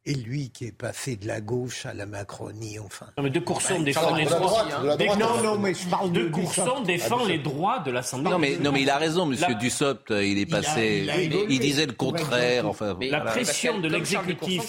[0.07, 3.07] et lui qui est passé de la gauche à la Macronie, enfin.
[3.17, 4.39] Non, mais de Courson Bah, défend les droits.
[4.41, 4.99] droite, de la droite.
[5.19, 6.87] Des- Non, non, mais je parle de de Courson Dussopt.
[6.87, 8.31] défend Ah, les droits de l'Assemblée.
[8.31, 10.59] Non mais, non mais il a raison, Monsieur La- Dussopt, euh, il est Il a-
[10.61, 11.59] passé, il a il, évolué.
[11.59, 12.69] disait le contraire.
[12.69, 13.21] Enfin, la voilà.
[13.23, 14.63] pression de l'exécutif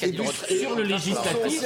[0.47, 1.61] sur le législatif.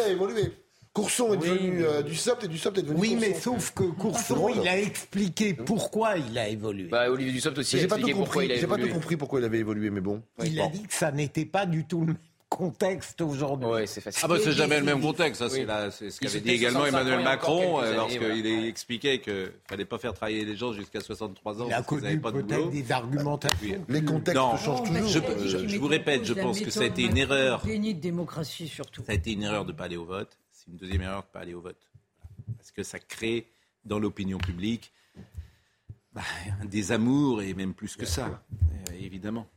[0.94, 3.28] Courson est devenu euh, du SOPT et du SOPT est devenu Oui, Courson.
[3.30, 6.90] mais sauf que Courson, il a expliqué pourquoi il a évolué.
[6.90, 8.46] Bah, Olivier Dussopt aussi J'ai pas tout expliqué pourquoi compris.
[8.48, 10.22] il a J'ai pas tout compris pourquoi il avait évolué, mais bon.
[10.44, 12.18] il a dit que ça n'était pas du tout le même
[12.50, 13.68] contexte aujourd'hui.
[13.70, 14.22] Ouais, c'est facile.
[14.26, 15.50] Ah bah c'est jamais le même contexte, ça,
[15.92, 18.68] c'est ce qu'avait dit également 65 ans, Emmanuel Macron euh, lorsqu'il voilà.
[18.68, 22.20] expliquait qu'il fallait pas faire travailler les gens jusqu'à 63 ans Il a parce qu'ils
[22.20, 22.72] pas de peut-être boulot.
[22.72, 23.86] des argumentations.
[23.88, 24.58] Les contextes Non.
[24.58, 25.24] changent toujours.
[25.46, 27.62] Je- je vous répète, je pense que ça a été une erreur.
[27.64, 29.04] Déni de démocratie surtout.
[29.06, 30.36] Ça a été une erreur de ne pas aller au vote.
[30.70, 31.90] C'est une deuxième erreur de ne pas aller au vote.
[32.58, 33.48] Parce que ça crée
[33.86, 34.92] dans l'opinion publique
[36.14, 36.22] bah,
[36.66, 39.48] des amours et même plus que ça, Euh, évidemment.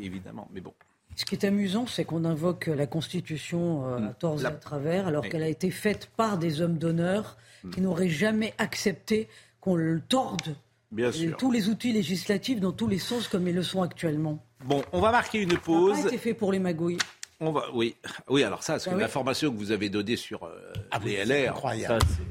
[0.00, 0.72] Évidemment, mais bon.
[1.16, 4.52] Ce qui est amusant, c'est qu'on invoque la Constitution euh, à tort et La- à
[4.52, 5.30] travers, alors Oui.
[5.30, 7.36] qu'elle a été faite par des hommes d'honneur
[7.72, 9.28] qui n'auraient jamais accepté
[9.60, 10.56] qu'on le torde
[10.92, 11.36] Bien sûr.
[11.36, 14.44] tous les outils législatifs dans tous les sens comme ils le sont actuellement.
[14.64, 16.00] Bon, on va marquer une Ça n'a pause.
[16.02, 16.98] pas été fait pour les magouilles.
[17.44, 17.96] On va, oui,
[18.28, 18.44] oui.
[18.44, 19.00] Alors ça, parce que Ah oui.
[19.00, 22.00] l'information que vous avez donnée sur euh, Ah les c'est LR, incroyable.
[22.00, 22.22] ça, c'est-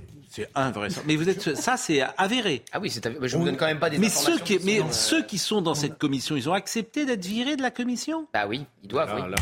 [0.44, 1.08] c'est invraisemblable.
[1.08, 2.64] Mais vous êtes, ça, c'est avéré.
[2.72, 4.38] Ah oui, c'est avé- je vous donne quand même pas des Mais informations.
[4.38, 7.06] ceux qui, qui mais sont, euh, ceux qui sont dans cette commission, ils ont accepté
[7.06, 8.28] d'être virés de la commission?
[8.34, 9.14] Bah oui, ils doivent.
[9.16, 9.36] oui.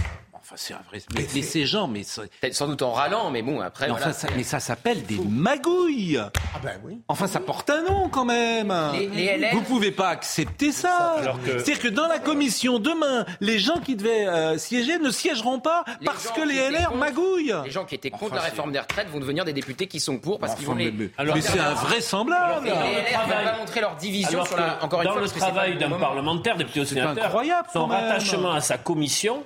[0.52, 1.00] Enfin, c'est un vrai.
[1.14, 2.02] Mais, mais ces gens, mais,
[2.42, 3.86] Peut-être sans doute en râlant, mais bon, après.
[3.86, 6.18] mais voilà, enfin, ça, c'est- mais ça s'appelle des magouilles.
[6.18, 6.98] Ah ben oui.
[7.08, 8.74] Enfin, ça porte un nom quand même.
[8.94, 11.18] Les- les LR Vous pouvez pas accepter ça.
[11.46, 15.60] Que- C'est-à-dire que dans la commission demain, les gens qui devaient euh, siéger ne siégeront
[15.60, 17.54] pas Les parce que les LR contre- magouillent.
[17.66, 20.00] Les gens qui étaient contre Enfin, la réforme des retraites vont devenir des députés qui
[20.00, 20.92] sont pour parce qu'ils vont les.
[20.92, 22.66] mais, mais- Alors, mais c'est invraisemblable.
[22.66, 24.84] Les LR ne pas montrer leur division sur la.
[24.84, 27.98] Encore une dans fois, le travail d'un parlementaire, député ou sénateur, incroyable, son quand même.
[28.04, 29.44] rattachement à sa commission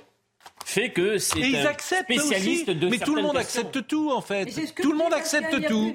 [0.64, 2.78] fait que c'est un acceptent spécialiste aussi.
[2.78, 3.62] de Mais tout le monde questions.
[3.62, 4.44] accepte tout en fait.
[4.46, 5.94] Mais c'est ce que Tout le monde accepte tout.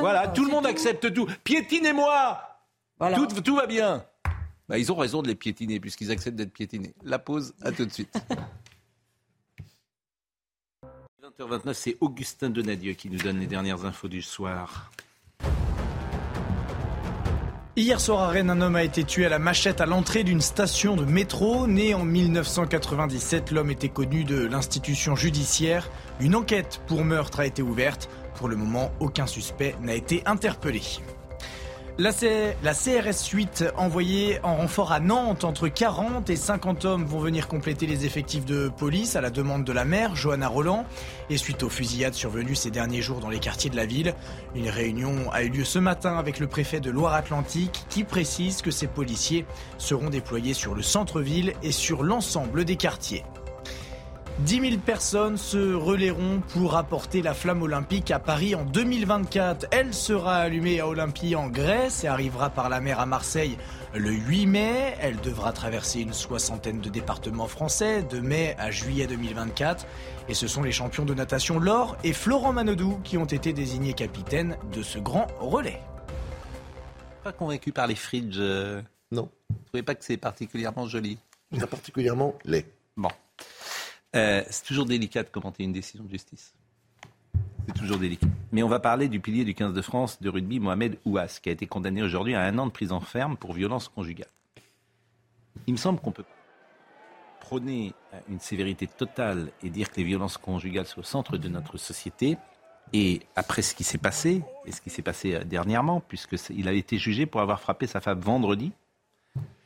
[0.00, 1.26] Voilà, tout le monde accepte tout.
[1.44, 2.40] Piétinez-moi.
[2.98, 3.16] Voilà.
[3.16, 4.04] Tout, tout va bien.
[4.68, 6.94] Bah, ils ont raison de les piétiner puisqu'ils acceptent d'être piétinés.
[7.02, 8.12] La pause, à tout de suite.
[11.22, 14.90] 20h29, c'est Augustin Donadieu qui nous donne les dernières infos du soir.
[17.78, 20.40] Hier soir à Rennes, un homme a été tué à la machette à l'entrée d'une
[20.40, 21.68] station de métro.
[21.68, 25.88] Né en 1997, l'homme était connu de l'institution judiciaire.
[26.18, 28.10] Une enquête pour meurtre a été ouverte.
[28.34, 30.82] Pour le moment, aucun suspect n'a été interpellé.
[32.00, 37.48] La, CRS 8 envoyée en renfort à Nantes, entre 40 et 50 hommes vont venir
[37.48, 40.84] compléter les effectifs de police à la demande de la maire, Johanna Roland.
[41.28, 44.14] Et suite aux fusillades survenues ces derniers jours dans les quartiers de la ville,
[44.54, 48.70] une réunion a eu lieu ce matin avec le préfet de Loire-Atlantique qui précise que
[48.70, 49.44] ces policiers
[49.76, 53.24] seront déployés sur le centre-ville et sur l'ensemble des quartiers.
[54.46, 59.66] 10 000 personnes se relayeront pour apporter la flamme olympique à Paris en 2024.
[59.72, 63.58] Elle sera allumée à Olympie en Grèce et arrivera par la mer à Marseille
[63.94, 64.94] le 8 mai.
[65.00, 69.86] Elle devra traverser une soixantaine de départements français de mai à juillet 2024.
[70.28, 73.92] Et ce sont les champions de natation Laure et Florent Manodou qui ont été désignés
[73.92, 75.80] capitaines de ce grand relais.
[77.24, 78.36] Pas convaincu par les fridges.
[78.38, 79.28] euh, Non.
[79.50, 81.18] Vous trouvez pas que c'est particulièrement joli?
[81.70, 82.66] Particulièrement laid.
[84.16, 86.54] Euh, c'est toujours délicat de commenter une décision de justice.
[87.66, 88.26] C'est toujours délicat.
[88.52, 91.50] Mais on va parler du pilier du 15 de France de rugby, Mohamed Ouas, qui
[91.50, 94.30] a été condamné aujourd'hui à un an de prison ferme pour violence conjugale.
[95.66, 96.24] Il me semble qu'on peut
[97.40, 101.48] prôner euh, une sévérité totale et dire que les violences conjugales sont au centre de
[101.48, 102.38] notre société.
[102.94, 106.72] Et après ce qui s'est passé, et ce qui s'est passé euh, dernièrement, puisqu'il a
[106.72, 108.72] été jugé pour avoir frappé sa femme vendredi,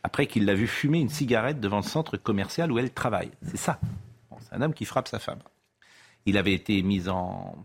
[0.02, 3.30] après qu'il l'a vu fumer une cigarette devant le centre commercial où elle travaille.
[3.42, 3.78] C'est ça.
[4.52, 5.40] Un homme qui frappe sa femme.
[6.26, 7.56] Il avait été mis en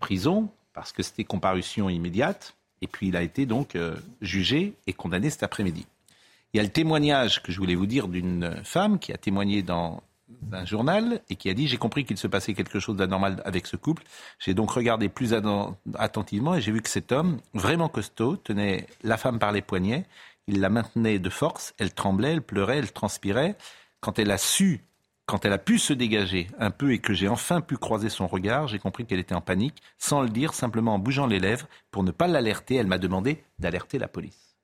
[0.00, 2.54] prison parce que c'était comparution immédiate.
[2.82, 5.86] Et puis il a été donc euh, jugé et condamné cet après-midi.
[6.52, 9.62] Il y a le témoignage que je voulais vous dire d'une femme qui a témoigné
[9.62, 10.02] dans
[10.52, 13.66] un journal et qui a dit j'ai compris qu'il se passait quelque chose d'anormal avec
[13.66, 14.04] ce couple.
[14.38, 18.86] J'ai donc regardé plus atten- attentivement et j'ai vu que cet homme, vraiment costaud, tenait
[19.02, 20.04] la femme par les poignets.
[20.46, 21.74] Il la maintenait de force.
[21.78, 23.56] Elle tremblait, elle pleurait, elle transpirait.
[24.00, 24.84] Quand elle a su,
[25.26, 28.28] quand elle a pu se dégager un peu et que j'ai enfin pu croiser son
[28.28, 31.66] regard, j'ai compris qu'elle était en panique, sans le dire, simplement en bougeant les lèvres
[31.90, 32.76] pour ne pas l'alerter.
[32.76, 34.56] Elle m'a demandé d'alerter la police.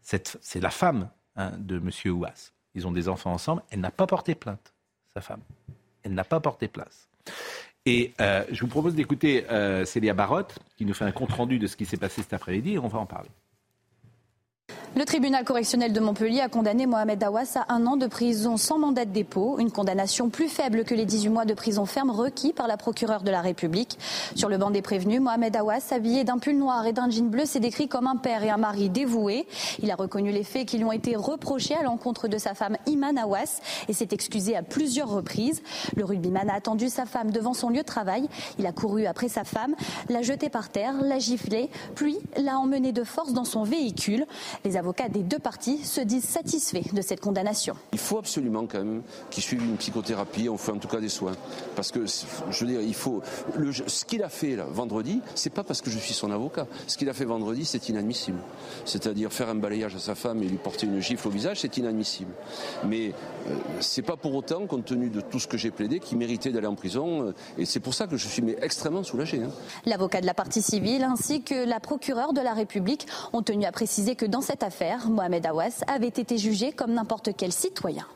[0.00, 1.90] C'est la femme hein, de M.
[2.12, 2.52] Ouas.
[2.74, 3.62] Ils ont des enfants ensemble.
[3.70, 4.72] Elle n'a pas porté plainte,
[5.12, 5.42] sa femme.
[6.02, 7.08] Elle n'a pas porté plainte.
[7.84, 11.66] Et euh, je vous propose d'écouter euh, Célia Barotte, qui nous fait un compte-rendu de
[11.66, 13.30] ce qui s'est passé cet après-midi, et on va en parler.
[14.96, 18.78] Le tribunal correctionnel de Montpellier a condamné Mohamed Awas à un an de prison sans
[18.78, 22.52] mandat de dépôt, une condamnation plus faible que les 18 mois de prison ferme requis
[22.52, 23.98] par la procureure de la République.
[24.34, 27.44] Sur le banc des prévenus, Mohamed Awas, habillé d'un pull noir et d'un jean bleu,
[27.44, 29.46] s'est décrit comme un père et un mari dévoués.
[29.80, 32.76] Il a reconnu les faits qui lui ont été reprochés à l'encontre de sa femme
[32.86, 35.62] Iman Awas et s'est excusé à plusieurs reprises.
[35.96, 38.26] Le rugbyman a attendu sa femme devant son lieu de travail.
[38.58, 39.74] Il a couru après sa femme,
[40.08, 44.26] l'a jetée par terre, l'a giflée, puis l'a emmenée de force dans son véhicule.
[44.78, 47.74] Avocats des deux parties se disent satisfaits de cette condamnation.
[47.92, 51.08] Il faut absolument quand même qu'il suive une psychothérapie, on fait en tout cas des
[51.08, 51.32] soins.
[51.76, 53.22] Parce que, je veux dire, il faut.
[53.56, 56.66] Le, ce qu'il a fait là, vendredi, c'est pas parce que je suis son avocat.
[56.86, 58.38] Ce qu'il a fait vendredi, c'est inadmissible.
[58.84, 61.76] C'est-à-dire faire un balayage à sa femme et lui porter une gifle au visage, c'est
[61.76, 62.32] inadmissible.
[62.86, 63.08] Mais
[63.48, 66.50] euh, c'est pas pour autant, compte tenu de tout ce que j'ai plaidé, qu'il méritait
[66.50, 67.28] d'aller en prison.
[67.28, 69.42] euh, et c'est pour ça que je suis mais, extrêmement soulagé.
[69.42, 69.50] hein.
[69.86, 73.72] L'avocat de la partie civile ainsi que la procureure de la République ont tenu à
[73.72, 74.67] préciser que dans cette affaire,
[75.08, 78.06] Mohamed Awas avait été jugé comme n'importe quel citoyen.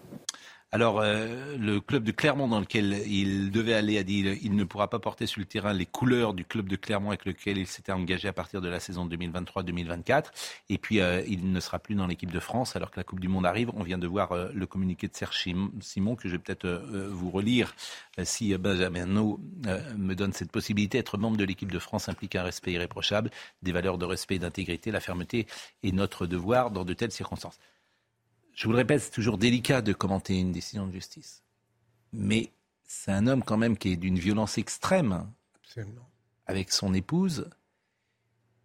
[0.74, 4.64] Alors, euh, le club de Clermont dans lequel il devait aller a dit il ne
[4.64, 7.66] pourra pas porter sur le terrain les couleurs du club de Clermont avec lequel il
[7.66, 10.30] s'était engagé à partir de la saison 2023-2024.
[10.70, 13.20] Et puis, euh, il ne sera plus dans l'équipe de France alors que la Coupe
[13.20, 13.70] du Monde arrive.
[13.74, 15.46] On vient de voir euh, le communiqué de Serge
[15.80, 17.74] Simon que je vais peut-être euh, vous relire
[18.22, 19.40] si Benjamin No
[19.98, 20.96] me donne cette possibilité.
[20.96, 23.30] Être membre de l'équipe de France implique un respect irréprochable,
[23.62, 24.90] des valeurs de respect et d'intégrité.
[24.90, 25.46] La fermeté
[25.82, 27.58] est notre devoir dans de telles circonstances
[28.54, 31.42] je vous le répète, c'est toujours délicat de commenter une décision de justice.
[32.12, 32.50] Mais
[32.86, 35.26] c'est un homme quand même qui est d'une violence extrême
[35.64, 36.08] Absolument.
[36.46, 37.48] avec son épouse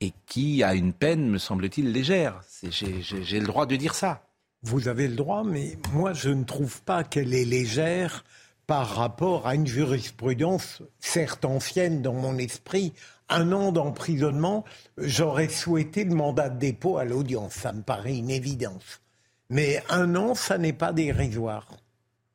[0.01, 2.41] et qui a une peine, me semble-t-il, légère.
[2.69, 4.27] J'ai le droit de dire ça.
[4.63, 8.25] Vous avez le droit, mais moi je ne trouve pas qu'elle est légère
[8.65, 12.93] par rapport à une jurisprudence, certes ancienne dans mon esprit.
[13.29, 14.65] Un an d'emprisonnement,
[14.97, 17.53] j'aurais souhaité le mandat de dépôt à l'audience.
[17.53, 19.01] Ça me paraît une évidence.
[19.49, 21.67] Mais un an, ça n'est pas dérisoire.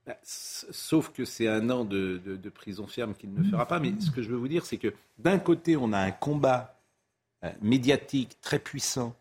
[0.06, 3.78] Bah, Sauf que c'est un an de, de- de prison ferme qu'il ne fera pas.
[3.80, 6.80] Mais ce que je veux vous dire, c'est que d'un côté, on a un combat
[7.44, 9.14] euh, médiatique très puissant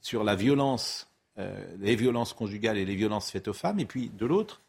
[0.00, 3.80] sur la violence, euh, les violences conjugales et les violences faites aux femmes.
[3.80, 4.62] Et puis, de l'autre,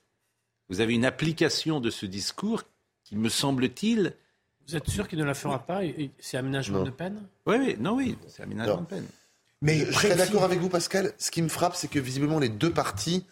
[0.69, 2.63] vous avez une application de ce discours
[3.03, 4.13] qui, me semble-t-il...
[4.67, 5.79] Vous êtes sûr qu'il ne la fera pas
[6.19, 6.83] C'est aménagement Non.
[6.83, 7.23] de peine?
[7.45, 8.81] Oui, oui, non, oui, c'est aménagement Non.
[8.81, 9.07] de peine.
[9.61, 11.13] Mais je serais d'accord avec vous, Pascal.
[11.17, 13.25] Ce qui me frappe, c'est que visiblement les deux parties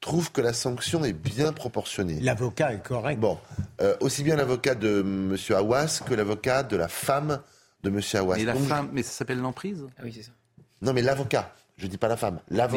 [0.00, 2.18] trouvent que la sanction est bien proportionnée.
[2.20, 3.18] L'avocat est correct.
[3.20, 3.38] Bon,
[3.80, 5.36] euh, aussi bien l'avocat de M.
[5.56, 7.40] Awas que l'avocat de la femme
[7.82, 8.00] de M.
[8.14, 8.36] Awas.
[8.36, 9.84] Mais la Donc, femme, mais ça s'appelle l'emprise?
[9.98, 10.32] Ah oui, c'est ça.
[10.82, 11.52] Non, mais l'avocat.
[11.76, 12.40] Je dis pas la femme.
[12.50, 12.76] Elle pas-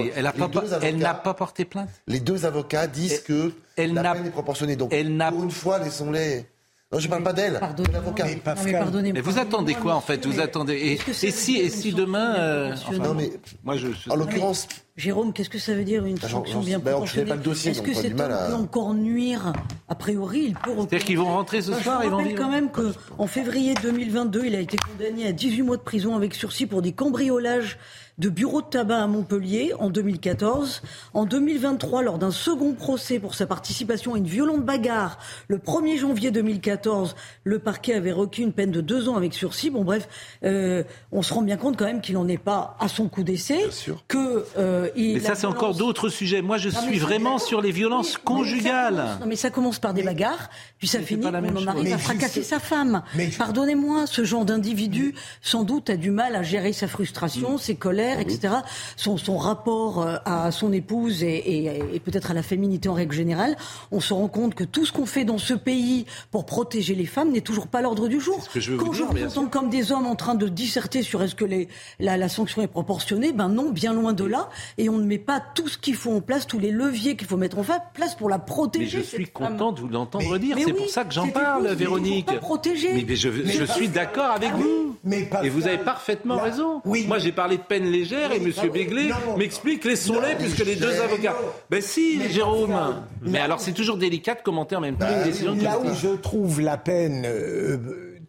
[0.81, 1.89] elle n'a pas porté plainte?
[2.07, 4.77] Les deux avocats disent que elle la n'a- peine est proportionnée.
[4.77, 6.45] Donc, elle pour une fois, laissons-les.
[6.93, 7.60] Non, je parle pas d'elle.
[7.75, 8.25] de l'avocat.
[8.25, 9.12] mais pardonnez-moi.
[9.13, 11.53] Mais vous attendez quoi en fait Vous attendez et, Qu'est-ce que ça et veut si
[11.53, 15.34] dire et une si demain euh, bien enfin, proportionnée moi je, je- En l'occurrence, Jérôme,
[15.34, 17.71] qu'est-ce que ça veut dire une Bah, j'en- sanction bien bah, proportionnée pas le dossier,
[17.71, 19.53] Est-ce que homme à- peut encore nuire
[19.89, 20.71] A priori, il peut.
[20.77, 24.56] C'est-à-dire qu'ils vont rentrer ce soir, Je vont rappelle quand même qu'en février 2022, il
[24.56, 27.79] a été condamné à 18 mois de prison avec sursis pour des cambriolages
[28.19, 30.82] de bureaux de tabac à Montpellier en 2014.
[31.13, 35.97] En 2023, lors d'un second procès pour sa participation à une violente bagarre, le 1er
[35.97, 39.69] janvier 2014, le parquet avait requis une peine de deux ans avec sursis.
[39.71, 40.08] Bon, bref,
[40.43, 43.23] euh, on se rend bien compte quand même qu'il n'en est pas à son coup
[43.23, 43.60] d'essai.
[44.08, 46.41] Que, euh, il- Mais ça c'est encore d'autres sujets.
[46.41, 49.17] Moi je Non, mais suis vraiment sur les violences conjugales.
[49.21, 51.93] Non, mais ça commence par des bagarres, puis ça Mais finit, on en arrive Mais
[51.93, 53.02] à juste- fracasser sa femme.
[53.38, 56.89] Pardonnez-moi, ce genre d'individu, sans doute, a du mal à gérer sa Mm.
[56.89, 58.53] frustration, ses colères, etc.
[58.95, 62.93] Son, son rapport euh, à son épouse et, et- et peut-être à la féminité en
[62.93, 63.55] règle générale.
[63.91, 67.05] On se rend compte que tout ce qu'on fait dans ce pays pour protéger les
[67.05, 68.47] femmes n'est toujours pas l'ordre du jour.
[68.53, 70.47] que je veux vous Quand dire, je vous entends comme des hommes en train de
[70.47, 71.67] disserter sur est-ce que les,
[71.99, 74.49] la, la sanction est proportionnée, ben non, bien loin de là.
[74.77, 77.27] Et on ne met pas tout ce qu'il faut en place, tous les leviers qu'il
[77.27, 77.63] faut mettre en
[77.93, 78.97] place pour la Mais protéger.
[78.99, 80.55] je suis content de vous l'entendre dire.
[80.55, 82.27] mais C'est oui, pour ça que j'en parle, épouse Véronique.
[82.29, 84.95] Mais, mais je, Mais je suis d'accord avec Ah vous.
[85.03, 86.81] Mais Et vous avez parfaitement raison.
[86.85, 88.51] Moi, j'ai parlé de peine légère et M.
[88.71, 91.36] Béglé m'explique laissons-les puisque les deux avocats.
[91.69, 92.75] Ben si, Jérôme.
[93.21, 95.93] Mais alors, c'est toujours délicat de commenter en même temps une décision de Là où
[95.93, 97.77] je trouve la peine euh,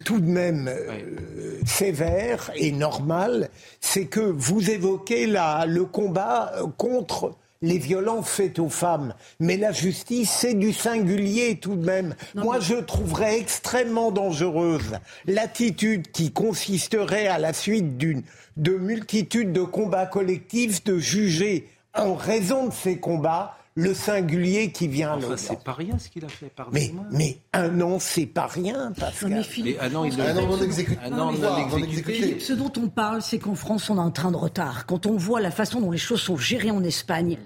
[0.05, 3.49] tout de même euh, sévère et normale,
[3.81, 9.15] c'est que vous évoquez la, le combat euh, contre les violences faites aux femmes.
[9.41, 12.15] Mais la justice, c'est du singulier tout de même.
[12.35, 14.93] Moi, je trouverais extrêmement dangereuse
[15.27, 18.23] l'attitude qui consisterait à la suite d'une
[18.57, 24.87] de multitudes de combats collectifs de juger en raison de ces combats le singulier qui
[24.87, 25.15] vient.
[25.17, 27.05] Enfin, c'est pas rien ce qu'il a fait, mais, pardonnez-moi.
[27.11, 29.31] mais un an, c'est pas rien, Pascal.
[29.31, 32.39] Mais Philippe, Mais, ah non, il en fait, non, ce- exécute- Ah non, mais- exécuté.
[32.39, 34.87] Ce dont on parle, c'est qu'en France, on a un train de retard.
[34.87, 37.37] Quand on voit la façon dont les choses sont gérées en Espagne,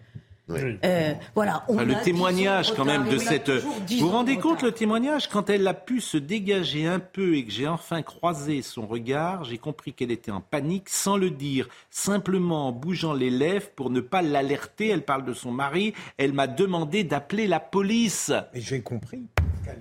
[0.51, 3.51] euh, voilà, on Enfin, a le 10 témoignage quand même de cette.
[3.51, 7.35] 10 Vous vous rendez compte le témoignage quand elle a pu se dégager un peu
[7.35, 11.31] et que j'ai enfin croisé son regard, j'ai compris qu'elle était en panique sans le
[11.31, 14.89] dire, simplement en bougeant les lèvres pour ne pas l'alerter.
[14.89, 15.95] Elle parle de son mari.
[16.17, 18.33] Elle m'a demandé d'appeler la police.
[18.55, 19.23] Et j'ai compris.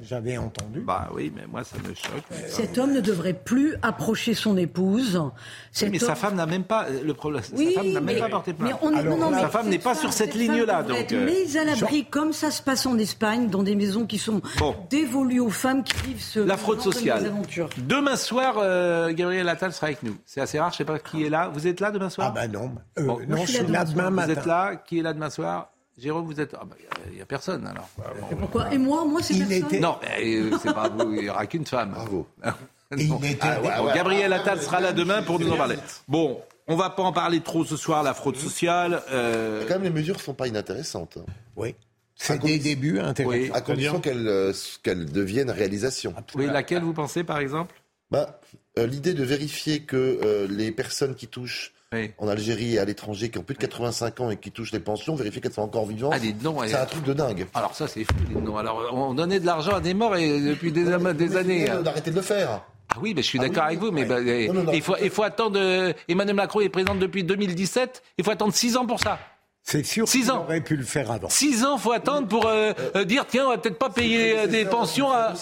[0.01, 0.79] J'avais entendu.
[0.81, 2.23] Bah oui, mais moi ça me choque.
[2.47, 5.15] Cet homme ne devrait plus approcher son épouse.
[5.17, 7.43] Oui, mais homme- sa femme n'a même pas le problème.
[7.53, 8.69] Oui, sa femme n'a même mais- pas porté plainte.
[8.71, 10.97] mais on- non, non, sa mais femme n'est pas sur cette ligne-là, donc.
[10.97, 14.17] être euh, mise à l'abri, comme ça se passe en Espagne, dans des maisons qui
[14.17, 14.75] sont Bon.
[14.89, 17.31] dévolues aux femmes qui vivent ce La fraude sociale.
[17.77, 20.15] Demain soir, euh, Gabriel Attal sera avec nous.
[20.25, 21.49] C'est assez rare, je sais pas qui est là.
[21.53, 22.27] Vous êtes là demain soir?
[22.29, 22.71] Ah bah non.
[22.99, 23.19] Euh, Bon.
[23.27, 24.33] non, je suis là demain Vous matin.
[24.33, 25.69] êtes là Qui est là demain soir?
[25.97, 26.53] Jérôme, vous êtes.
[26.59, 26.75] Ah bah,
[27.09, 27.89] il n'y a, personne alors.
[28.31, 29.65] Et pourquoi Et moi, moi, c'est personne.
[29.65, 31.91] était- Non, euh, c'est pas vous, il n'y aura qu'une femme.
[31.91, 32.27] Bravo.
[32.89, 33.19] Bon.
[33.21, 33.93] il était- Ah ouais, bon, ouais.
[33.95, 35.75] Gabriel Attal sera là demain pour nous en parler.
[36.07, 39.01] Bon, on va pas en parler trop ce soir, la fraude sociale.
[39.11, 41.17] euh, Quand même, les mesures sont pas inintéressantes.
[41.17, 41.25] hein.
[41.57, 41.75] Oui.
[42.15, 43.53] C'est des débuts intéressants.
[43.53, 46.13] À condition qu'elles euh, qu'elles deviennent réalisation.
[46.35, 47.75] Oui, laquelle vous pensez par exemple?
[48.09, 48.39] Bah,
[48.79, 51.73] euh, L'idée de vérifier que euh, les personnes qui touchent
[52.19, 54.79] en Algérie et à l'étranger, qui ont plus de 85 ans et qui touchent les
[54.79, 56.19] pensions, vérifier qu'elles sont encore vivantes, Ah,
[56.67, 57.47] c'est un truc de dingue.
[57.53, 58.57] Alors ça c'est fou.
[58.57, 61.69] Alors on donnait de l'argent à des morts et depuis des, des années.
[61.69, 61.81] hein.
[61.81, 62.61] D'arrêter de le faire.
[62.89, 64.71] Ah oui, mais je suis d'accord avec vous, mais bah, eh, Non, non, non.
[64.73, 65.59] il, faut, il faut attendre.
[65.59, 68.01] euh, Emmanuel Macron est président depuis 2017.
[68.17, 69.19] Il faut attendre 6 ans pour ça.
[69.63, 70.43] C'est sûr Six ans.
[70.43, 71.27] aurait pu le faire avant.
[71.29, 74.47] 6 ans, faut attendre pour euh, euh, dire tiens, on va peut-être pas payer euh,
[74.47, 75.33] des pensions à.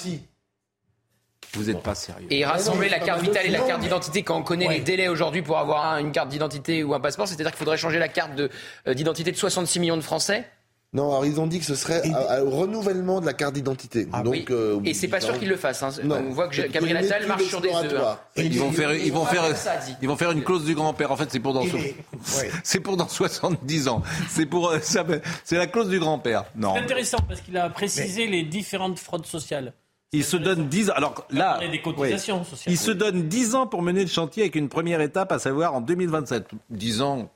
[1.56, 2.28] Vous n'êtes pas sérieux.
[2.30, 5.08] Et rassembler non, la carte vitale et la carte d'identité quand on connaît les délais
[5.08, 8.08] aujourd'hui pour avoir un- une carte d'identité ou un passeport, c'est-à-dire qu'il faudrait changer la
[8.10, 10.46] carte euh, d'identité de 66 millions de Français.
[10.94, 12.02] Non, alors ils ont dit que ce serait
[12.42, 14.08] au renouvellement de la carte d'identité.
[14.14, 14.46] Ah Donc, oui.
[14.50, 15.84] euh, Et c'est pas sûr qu'ils le fassent.
[15.84, 15.90] hein.
[16.06, 16.24] Non.
[16.30, 17.94] On voit que Gabriel Attal marche sur des œufs.
[18.02, 18.18] hein.
[18.38, 19.94] Ils vont faire, ils vont faire, Ça dit.
[20.02, 21.12] ils vont faire une clause du grand-père.
[21.12, 21.78] En fait, c'est pour dans, so-
[22.64, 24.04] c'est pour dans 70 ans.
[24.30, 25.04] C'est pour, euh, ça-
[25.44, 26.46] c'est la clause du grand-père.
[26.56, 26.74] Non.
[26.76, 29.74] C'est intéressant parce qu'il a précisé les différentes fraudes sociales.
[30.12, 30.94] Il se donne 10 ans.
[30.96, 32.46] Alors là, parler des cotisations oui.
[32.46, 32.74] sociales.
[32.74, 35.74] il se donne 10 ans pour mener le chantier avec une première étape, à savoir
[35.74, 36.52] en 2027.
[36.70, 37.30] 10 ans.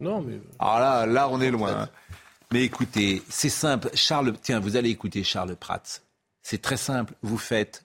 [0.00, 0.40] Non, mais.
[0.58, 1.82] Alors là, là, on est loin.
[1.82, 1.88] hein.
[2.52, 3.90] Mais écoutez, c'est simple.
[3.94, 6.00] Charles, tiens, vous allez écouter Charles Prats.
[6.42, 7.14] C'est très simple.
[7.22, 7.84] Vous faites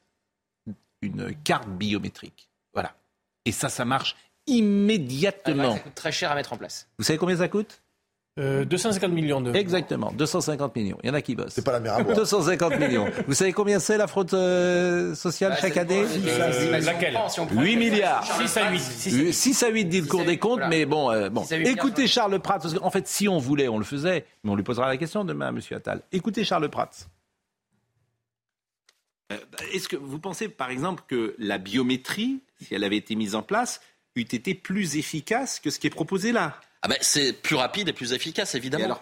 [1.01, 2.49] une carte biométrique.
[2.73, 2.95] Voilà.
[3.45, 4.15] Et ça, ça marche
[4.47, 5.73] immédiatement.
[5.75, 6.87] Ça coûte très cher à mettre en place.
[6.97, 7.81] Vous savez combien ça coûte?
[8.39, 9.55] Euh, 250 millions d'euros.
[9.55, 10.97] Exactement, 250 millions.
[11.03, 11.53] Il y en a qui bossent.
[11.53, 12.15] C'est pas la mer à boire.
[12.17, 13.05] 250 millions.
[13.27, 17.45] Vous savez combien c'est la fraude euh, sociale Bah, chaque année euh, laquelle Si on
[17.45, 18.25] prend 8 les- milliards.
[18.25, 18.79] 6 à 8.
[18.79, 20.67] 6 6 à 8 dit le cours des comptes, voilà.
[20.69, 21.43] mais bon, euh, bon.
[21.51, 22.07] Écoutez.
[22.07, 24.87] Charles Prats, parce qu'en fait, si on voulait, on le faisait, mais on lui posera
[24.87, 25.59] la question demain à M.
[25.71, 26.01] Attal.
[26.11, 26.89] Écoutez Charles Prats.
[29.31, 29.37] Euh,
[29.73, 33.43] Est-ce que vous pensez, par exemple, que la biométrie, si elle avait été mise en
[33.43, 33.79] place,
[34.15, 36.55] eût été plus efficace que ce qui est proposé là?
[36.83, 38.99] Ah ben, c'est plus rapide et plus efficace, évidemment.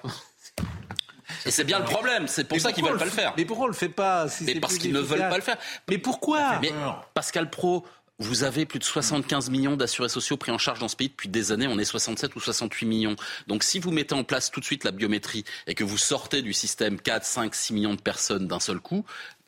[1.46, 3.34] Et, c'est bien le problème, c'est pour Mais ça qu'ils veulent pas le faire.
[3.36, 5.42] Mais pourquoi on le fait pas si Mais c'est parce qu'ils ne veulent pas le
[5.42, 5.58] faire.
[5.90, 6.72] Mais pourquoi Mais
[7.16, 7.84] Pascal Pro,
[8.20, 11.30] vous avez plus de 75 millions d'assurés sociaux pris en charge dans ce pays depuis
[11.30, 11.68] des années.
[11.68, 13.16] On est 67 ou 68 millions.
[13.48, 16.44] Donc si vous mettez en place tout de suite la biométrie et que vous sortez
[16.44, 19.04] du système 4, 5, 6 millions de personnes d'un seul coup,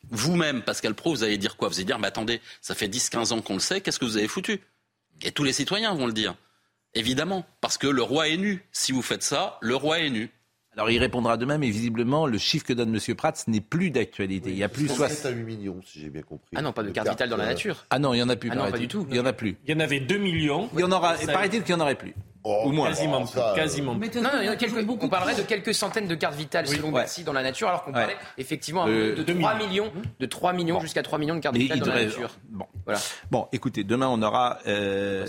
[0.10, 1.68] vous-même, Pascal Pro, vous allez dire quoi?
[1.68, 4.06] Vous allez dire, mais attendez, ça fait 10, 15 ans qu'on le sait, qu'est-ce que
[4.06, 4.62] vous avez foutu?
[5.22, 6.36] Et tous les citoyens vont le dire.
[6.96, 8.64] Évidemment, parce que le roi est nu.
[8.72, 10.30] Si vous faites ça, le roi est nu.
[10.76, 13.16] Alors il répondra demain, mais visiblement, le chiffre que donne M.
[13.16, 14.50] Prats n'est plus d'actualité.
[14.50, 15.26] il y a plus C'est 60...
[15.26, 16.56] à 8 millions, si j'ai bien compris.
[16.56, 17.86] Ah non, pas de carte vitale dans la nature.
[17.90, 18.50] Ah non, il y en a plus.
[18.52, 19.06] Ah non, pas du tout.
[19.10, 19.58] Il y en a plus.
[19.66, 20.70] Il y en avait 2 millions.
[20.74, 21.14] Il y en aura.
[21.14, 22.16] Paraît-il qu'il y en aurait plus.
[22.46, 22.90] Oh, Ou moins.
[22.90, 23.96] Quasiment, ça, euh, quasiment.
[23.96, 25.42] Mais toute Non, non, il y en a il y a quelques- on parlerait de-
[25.44, 27.02] quelques centaines de cartes vitales selon Ouais.
[27.02, 28.00] Bercy dans la nature, alors qu'on Ouais.
[28.02, 29.68] parlait effectivement Euh, de, deux 3 millions.
[29.70, 32.06] millions, de 3 millions jusqu'à 3 millions de cartes Mais vitales il dans la devrait-
[32.10, 32.32] nature.
[32.50, 32.66] Bon.
[32.86, 33.00] Voilà.
[33.32, 35.26] Bon, écoutez, demain on aura euh.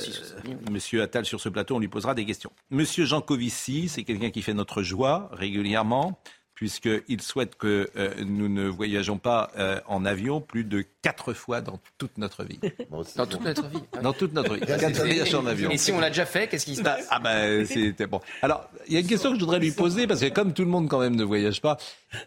[0.71, 2.51] Monsieur Attal sur ce plateau, on lui posera des questions.
[2.71, 6.19] Monsieur Jean Covici, c'est quelqu'un qui fait notre joie régulièrement,
[6.55, 11.61] puisqu'il souhaite que euh, nous ne voyageons pas euh, en avion plus de quatre fois
[11.61, 12.59] dans toute notre vie.
[12.63, 13.79] C'est Dans toute notre vie.
[14.03, 14.61] Dans toute notre vie.
[14.61, 15.71] Quatre voyages en avion.
[15.71, 18.21] Et si on l'a déjà fait, qu'est-ce qui se passe Ah ben c'était bon.
[18.43, 20.63] Alors il y a une question que je voudrais lui poser parce que comme tout
[20.63, 21.77] le monde quand même ne voyage pas,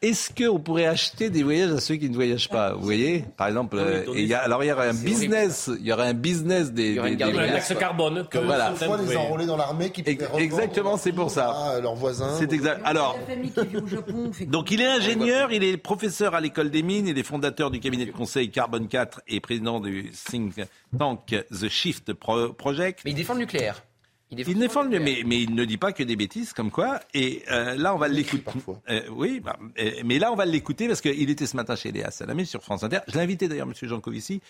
[0.02, 2.74] est-ce qu'on pourrait acheter des voyages à ceux qui ne voyagent pas?
[2.74, 5.70] Vous voyez, par exemple, euh, et il y a, alors il y aurait un business,
[5.80, 7.68] il y aurait un business des, Il y aurait des- une des voyages.
[7.68, 8.28] taxe carbone.
[8.30, 8.76] que Voilà.
[8.76, 11.50] Soit les enrôler dans l'armée qui exactement, c'est pour ça.
[11.76, 12.36] à leurs voisins.
[12.38, 12.82] C'est exact.
[12.84, 13.18] Alors.
[13.28, 16.42] La famille qui vit au Japon fait Donc il est ingénieur, il est professeur à
[16.42, 20.12] l'école des mines, il est fondateur du cabinet de conseil Carbone 4 et président du
[20.12, 20.56] think
[20.98, 23.02] tank The Shift Pro- Project.
[23.06, 23.84] Mais il défend le nucléaire.
[24.30, 27.00] Il Il défend le mais, mais il ne dit pas que des bêtises, comme quoi.
[27.14, 28.44] Et euh, là, on va l'écouter.
[28.90, 31.94] Euh, oui, bah, euh, mais là, on va l'écouter parce qu'il était ce matin chez
[31.94, 33.00] Léa Salamé sur France Inter.
[33.08, 33.74] Je l'ai invité d'ailleurs, M.
[33.82, 34.42] Jancovici.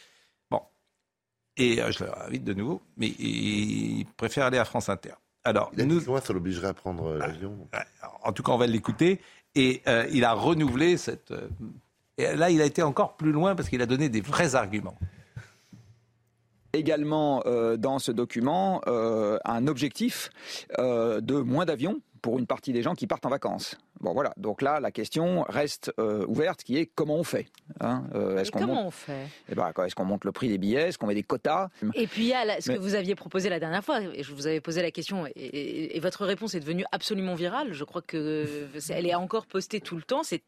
[0.49, 0.61] Bon.
[1.57, 5.13] Et euh, je l'invite de nouveau, mais il préfère aller à France Inter.
[5.43, 7.67] Alors, Il a nous, dit que moi, ça l'obligerait à prendre euh, l'avion.
[8.23, 9.21] en tout cas, on va l'écouter.
[9.57, 11.31] Et euh, il a renouvelé cette.
[11.31, 11.49] euh,
[12.19, 14.97] et là, il a été encore plus loin parce qu'il a donné des vrais arguments.
[16.73, 20.29] également euh, dans ce document un objectif
[20.77, 23.77] de moins d'avions pour une partie des gens qui partent en vacances.
[23.99, 27.47] Bon voilà, donc là la question reste euh, ouverte qui est comment on fait
[27.79, 29.27] hein Euh, Et comment monte- on fait?
[29.49, 30.89] Eh ben, Est-ce qu'on monte le prix des billets?
[30.89, 31.69] Est-ce qu'on met des quotas?
[31.95, 34.01] Et puis il y a la- ce Mais- que vous aviez proposé la dernière fois,
[34.01, 37.35] et je vous avais posé la question, et, et- et votre réponse est devenue absolument
[37.35, 37.73] virale.
[37.73, 40.21] Je crois que elle est encore postée tout le temps.
[40.23, 40.43] C'est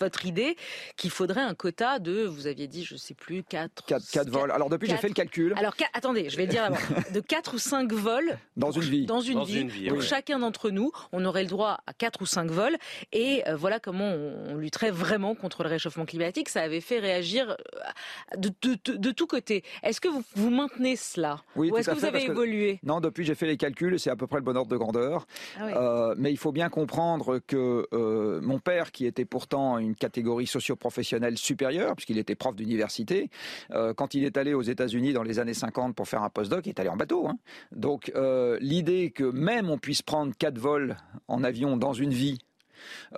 [0.00, 0.56] votre idée
[0.96, 3.84] qu'il faudrait un quota de, vous aviez dit, je sais plus, 4...
[3.86, 4.50] 4, vols.
[4.50, 5.54] Alors depuis j'ai fait le calcul.
[5.56, 6.78] Alors attendez, je vais le dire d'abord.
[7.12, 9.06] De 4 ou 5 vols Dans une vie.
[9.06, 10.04] dans une Dans vie, une vie, pour oui.
[10.04, 12.76] chacun d'entre nous, on aurait le droit à 4 ou 5 vols.
[13.12, 16.48] Et euh, voilà comment on, lutterait vraiment contre le réchauffement climatique.
[16.48, 19.64] Ça avait fait réagir euh, de, de, de, de tous côtés.
[19.82, 22.78] Est-ce que vous, vous maintenez cela Oui, Ou est-ce que vous avez que- évolué?
[22.82, 25.26] Non, depuis j'ai fait les calculs, c'est à peu près le bon ordre de grandeur.
[25.58, 25.72] Ah oui.
[25.74, 30.46] Euh, mais il faut bien comprendre que euh, mon père, qui était pourtant une catégorie
[30.46, 33.30] socio-professionnelle supérieure, puisqu'il était prof d'université,
[33.72, 36.66] euh, quand il est allé aux États-Unis dans les années 50 pour faire un postdoc,
[36.66, 37.26] il est allé en bateau.
[37.28, 37.36] hein.
[37.72, 38.12] Donc
[38.60, 40.96] l'idée que même on puisse prendre quatre vols
[41.28, 42.38] en avion dans une vie,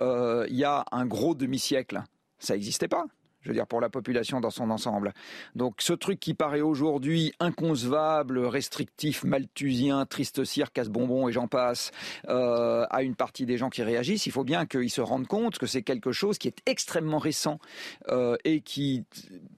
[0.01, 2.03] euh, il y a un gros demi-siècle,
[2.39, 3.05] ça n'existait pas.
[3.45, 5.13] Je veux dire, pour la population dans son ensemble.
[5.53, 11.91] Donc, ce truc qui paraît aujourd'hui inconcevable, restrictif, malthusien, triste cire, casse-bonbon et j'en passe,
[12.27, 15.59] euh, à une partie des gens qui réagissent, il faut bien qu'ils se rendent compte
[15.59, 17.59] que c'est quelque chose qui est extrêmement récent
[18.07, 19.05] euh, et qui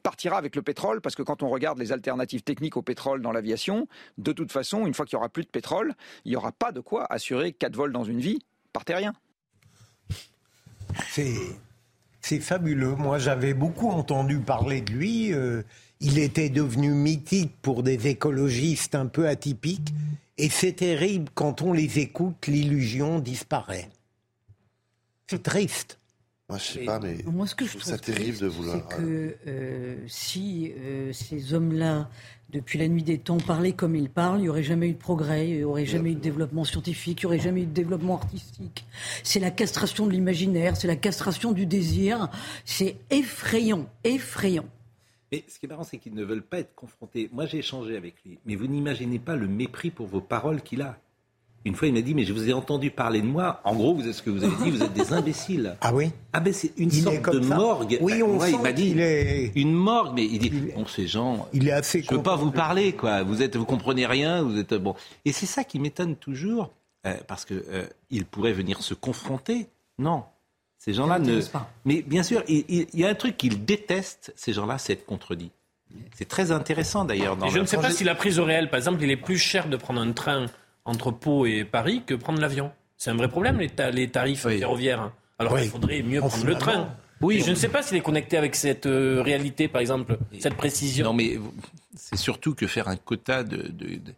[0.04, 3.32] partira avec le pétrole, parce que quand on regarde les alternatives techniques au pétrole dans
[3.32, 3.88] l'aviation,
[4.18, 5.96] de toute façon, une fois qu'il n'y aura plus de pétrole,
[6.26, 8.40] il n'y aura pas de quoi assurer quatre vols dans une vie
[8.74, 9.14] par terrien.
[11.12, 12.96] C'est, fabuleux.
[12.96, 15.34] Moi, j'avais beaucoup entendu parler de lui.
[15.34, 15.64] euh,
[16.00, 19.94] il était devenu mythique pour des écologistes un peu atypiques.
[20.38, 23.90] Et c'est terrible, quand on les écoute, l'illusion disparaît.
[25.28, 25.98] C'est triste.
[26.50, 28.78] Moi, je sais pas, mais Moi, ce que je, trouve trouve ça terrible de vouloir.
[28.78, 32.10] C'est que euh, si euh, ces hommes-là,
[32.52, 34.98] depuis la nuit des temps, parlaient comme ils parlent, il n'y aurait jamais eu de
[34.98, 37.74] progrès, il n'y aurait jamais eu de développement scientifique, il n'y aurait jamais eu de
[37.74, 38.86] développement artistique.
[39.24, 42.30] C'est la castration de l'imaginaire, c'est la castration du désir.
[42.64, 44.70] C'est effrayant, effrayant.
[45.34, 47.30] Mais ce qui est marrant, c'est qu'ils ne veulent pas être confrontés.
[47.34, 50.82] Moi, j'ai échangé avec lui, mais vous n'imaginez pas le mépris pour vos paroles qu'il
[50.82, 50.98] a.
[51.66, 53.60] Une fois, il m'a dit, mais je vous ai entendu parler de moi.
[53.66, 55.76] En gros, vous êtes ce que vous avez dit, vous êtes des imbéciles.
[55.82, 57.98] Ah oui Ah ben c'est une Il sorte comme de ça morgue.
[58.00, 61.08] Oui, on Ouais, il sent m'a dit est- une morgue, mais il dit, bon, ces
[61.08, 63.24] gens, Il est assez je veux pas vous parler, quoi.
[63.24, 64.96] Vous êtes, vous comprenez rien, vous êtes bon.
[65.26, 66.72] Et c'est ça qui m'étonne toujours,
[67.06, 69.68] euh, parce que euh, ils pourraient venir se confronter.
[70.00, 70.24] Non,
[70.78, 71.42] ces gens-là ne.
[71.42, 71.70] pas.
[71.84, 74.94] Mais bien sûr, il, il- il y a un truc qu'ils détestent, ces gens-là, c'est
[74.94, 75.52] être contredit.
[76.16, 77.38] C'est très intéressant d'ailleurs.
[77.50, 79.68] je ne sais pas si la prise au réel, par exemple, il est plus cher
[79.68, 80.46] de prendre un train
[80.88, 82.72] entre Pau et Paris que prendre l'avion.
[82.98, 85.12] C'est un vrai problème, les, ta- les tarifs ferroviaires.
[85.38, 85.62] Alors Oui.
[85.66, 86.90] il faudrait mieux En prendre le train.
[87.22, 87.44] Oui.
[87.46, 91.06] je ne sais pas s'il est connecté avec cette euh, réalité, par exemple, cette précision.
[91.06, 91.38] Non, mais
[91.96, 94.14] c'est surtout que faire un quota de, de, de,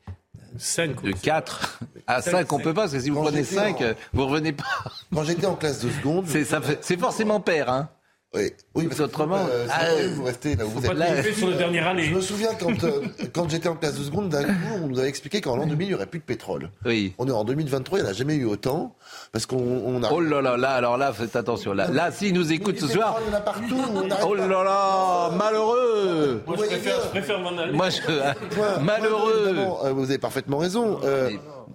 [1.03, 2.63] de 4 à Cinq, 5, on cinq.
[2.63, 4.65] peut pas, parce que si vous Quand prenez j'étais 5, en- vous revenez pas.
[5.13, 6.25] Quand j'étais en classe de seconde.
[6.27, 7.89] C'est forcément père, hein
[8.35, 9.39] Oui, oui parce que, autrement.
[9.49, 10.91] euh, Ah, vrai, vous restez là où vous êtes.
[10.91, 12.03] te tromper sur le dernier année.
[12.03, 13.01] Je me souviens quand, euh,
[13.33, 14.51] quand j'étais en classe de seconde, d'un coup,
[14.83, 16.69] on nous avait expliqué qu'en l'an 2000, il n'y aurait plus de pétrole.
[16.85, 17.15] Oui.
[17.17, 18.95] On est en 2023, il n'y en a jamais eu autant,
[19.31, 20.11] parce qu'on on a...
[20.11, 21.73] Oh là là, là, alors là, faites attention.
[21.73, 23.15] Là, là s'ils nous écoutent ce soir.
[23.15, 23.81] pétrole, Il y en a partout.
[23.95, 27.73] on Oh là là, malheureux Moi, je préfère, je préfère m'en aller.
[27.73, 27.99] Moi, je.
[28.83, 29.55] Malheureux
[29.85, 30.99] euh, vous avez parfaitement raison.
[31.03, 31.31] Euh,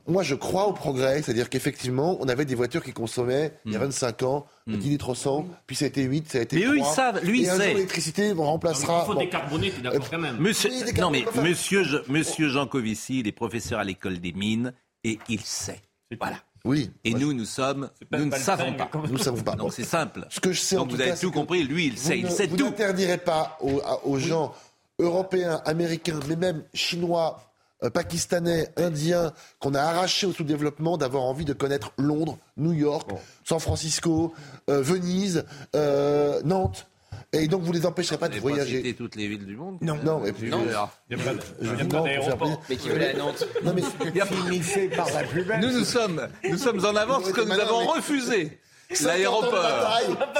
[0.06, 3.76] moi, je crois au progrès, c'est-à-dire qu'effectivement, on avait des voitures qui consommaient il y
[3.76, 6.56] a 25 ans 10 litres au 100, puis ça a été 8, ça a été.
[6.56, 7.74] Mais eux, ils 3, savent, lui, il sait.
[7.74, 9.04] l'électricité Il remplacera.
[9.04, 9.20] faut bon.
[9.20, 10.36] décarboner, tu es d'accord quand même.
[10.38, 14.18] Monsieur, Oui, des non mais monsieur, Je- monsieur Jean Covici, il est professeur à l'école
[14.20, 14.72] des mines
[15.04, 15.80] et il sait.
[16.20, 16.36] Voilà.
[16.66, 16.90] Oui.
[17.04, 18.90] Et nous, nous sommes, nous ne savons pas.
[18.94, 19.54] Nous ne savons pas.
[19.54, 20.26] Donc c'est simple.
[20.30, 21.62] Ce que je sais en Donc tout vous avez cas, tout compris.
[21.64, 22.64] Lui, il vous sait, il ne- sait vous tout.
[22.64, 24.54] n'interdirez pas aux, aux gens
[24.98, 27.42] européens, américains, mais même chinois,
[27.84, 33.10] euh, pakistanais, indiens, qu'on a arrachés au sous-développement d'avoir envie de connaître Londres, New York,
[33.44, 34.32] San Francisco,
[34.70, 35.44] euh, Venise,
[35.76, 36.86] euh, Nantes.
[37.32, 38.76] Et donc vous les empêcherez pas de pas voyager.
[38.78, 39.78] cité toutes les villes du monde.
[39.80, 39.96] Non.
[40.04, 40.24] Non, Non.
[40.24, 40.26] A
[41.16, 42.38] pas de- je pas non pour faire d'aéroport.
[42.38, 42.58] plaisir.
[42.70, 45.42] Mais qui veut aller à Nantes Non, mais Il y a- Finissez par la plus
[45.44, 45.60] belle.
[45.60, 48.60] Nous, nous sommes, nous sommes en avance que nous avons mais- refusé.
[49.04, 49.64] L'aéroport.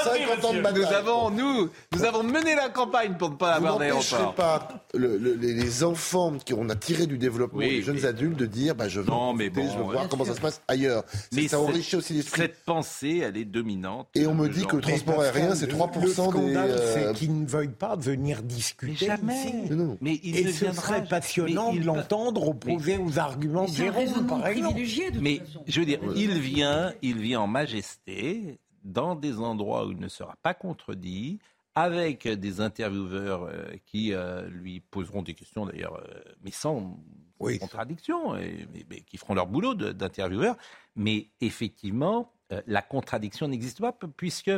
[0.03, 0.81] 50 ans de bataille.
[0.81, 4.35] Nous avons, nous, nous avons mené la campagne pour ne pas avoir d'aéroport.
[4.35, 7.95] pas le- le- les, les enfants qui on a tiré du développement, Oui, les jeunes
[7.95, 9.93] mais- adultes, de dire bah, je veux, Non, mais profiter, bon, je veux ouais.
[9.93, 11.03] voir comment ça se passe ailleurs.
[11.33, 12.41] Mais ça enrichit aussi l'esprit.
[12.43, 14.07] Cette pensée, elle est dominante.
[14.15, 16.13] Et on me dit que le transport aérien, c'est le- 3% Le des.
[16.13, 19.35] scandale, euh, c'est qu'ils ne veuillent pas venir discuter jamais.
[19.39, 19.53] ici.
[19.69, 19.97] Mais non.
[20.01, 21.07] Mais il Et ce viendra serait jamais.
[21.07, 24.79] passionnant de l'entendre opposé aux arguments de Jérôme, par exemple.
[25.21, 28.44] Mais je veux dire, il vient, il vient en majesté
[28.85, 31.39] dans des endroits où il ne sera pas contredit,
[31.73, 36.97] avec des intervieweurs euh, qui euh, lui poseront des questions d'ailleurs, euh, mais sans
[37.41, 37.59] Oui.
[37.59, 40.55] contradiction, et- mais, mais qui feront leur boulot d'intervieweurs.
[40.95, 42.31] Mais effectivement,
[42.67, 44.51] la contradiction n'existe pas puisque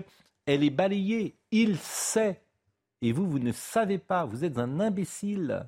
[0.46, 1.40] elle est balayée.
[1.52, 2.44] Il sait,
[3.02, 4.26] et vous, vous ne savez pas.
[4.26, 5.66] Vous êtes un imbécile.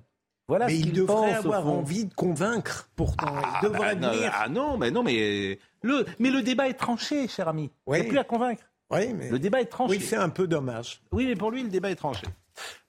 [0.50, 3.36] Voilà Mais il devrait pense, avoir envie de convaincre, pourtant.
[3.62, 4.32] il devrait bah, venir.
[4.34, 7.70] ah non, mais non, mais le, mais le débat est tranché, cher ami.
[7.86, 8.64] Il n'y a plus à convaincre.
[8.89, 9.30] Oui, mais...
[9.30, 9.95] Le débat est tranché.
[9.95, 11.04] oui, c'est un peu dommage.
[11.12, 12.26] Oui, mais pour lui, le débat est tranché.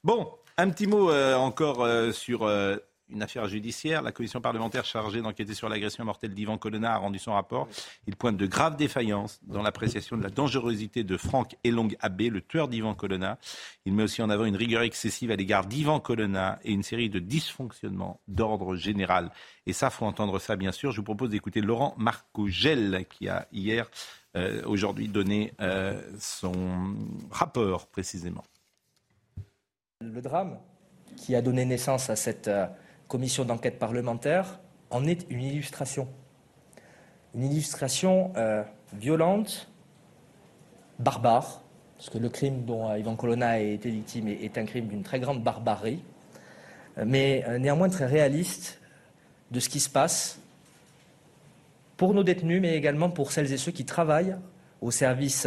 [0.03, 2.77] Bon, un petit mot euh, encore euh, sur euh,
[3.13, 4.03] une affaire judiciaire.
[4.03, 7.69] La commission parlementaire chargée d'enquêter sur l'agression mortelle d'Ivan Colonna a rendu son rapport.
[8.07, 12.41] Il pointe de graves défaillances dans l'appréciation de la dangerosité de Franck Elong Abbé, le
[12.41, 13.39] tueur d'Ivan Colonna.
[13.87, 17.11] Il met aussi en avant une rigueur excessive à l'égard d'Ivan Colonna et une série
[17.11, 19.31] de dysfonctionnements d'ordre général.
[19.67, 20.93] Et ça, faut entendre ça, bien sûr.
[20.93, 23.91] Je vous propose d'écouter Laurent Marcogel, qui a hier,
[24.37, 26.53] euh, aujourd'hui, donné euh, son
[27.31, 28.45] rapport, précisément.
[30.01, 30.59] Le drame
[31.17, 32.67] qui a donné naissance à cette euh,
[33.11, 36.09] commission d'enquête parlementaire en est une illustration.
[37.35, 38.63] Une illustration euh,
[38.95, 39.69] violente,
[41.01, 41.61] barbare,
[41.99, 45.03] parce que le crime dont euh, Ivan Colonna a été victime est, un crime d'une
[45.03, 46.03] très grande barbarie,
[46.99, 48.81] euh, mais néanmoins très réaliste
[49.51, 50.41] de ce qui se passe
[51.97, 54.37] pour nos détenus, mais également pour celles et ceux qui travaillent
[54.81, 55.47] au service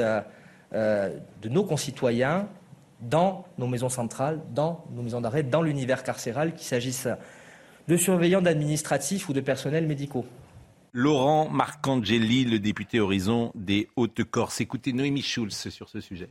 [0.71, 2.47] de nos concitoyens
[3.01, 7.07] dans nos maisons centrales, dans nos maisons d'arrêt, dans l'univers carcéral, qu'il s'agisse
[7.87, 10.25] de surveillants, d'administratifs ou de personnels médicaux.
[10.93, 14.61] Laurent Marcangeli, le député Horizon des Hautes-Corses.
[14.61, 16.29] Écoutez Noémie Schulz sur ce sujet.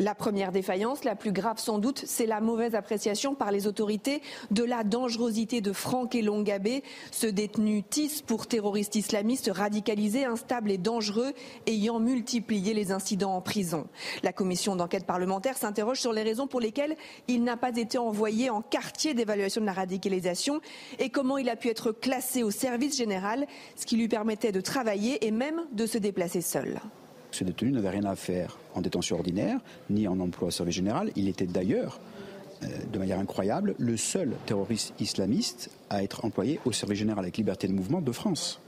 [0.00, 4.22] La première défaillance, la plus grave sans doute, c'est la mauvaise appréciation par les autorités
[4.50, 6.82] de la dangerosité de Franck Elongabé,
[7.12, 11.32] ce détenu TIS pour terroriste islamiste radicalisé, instable et dangereux,
[11.66, 13.86] ayant multiplié les incidents en prison.
[14.24, 16.96] La commission d'enquête parlementaire s'interroge sur les raisons pour lesquelles
[17.28, 20.60] il n'a pas été envoyé en quartier d'évaluation de la radicalisation
[20.98, 24.60] et comment il a pu être classé au service général, ce qui lui permettait de
[24.60, 26.80] travailler et même de se déplacer seul.
[27.34, 29.58] Ce détenu n'avait rien à faire en détention ordinaire,
[29.90, 31.10] ni en emploi au service général.
[31.16, 31.98] Il était d'ailleurs,
[32.62, 37.36] euh, de manière incroyable, le seul terroriste islamiste à être employé au service général avec
[37.36, 38.60] liberté de mouvement de France.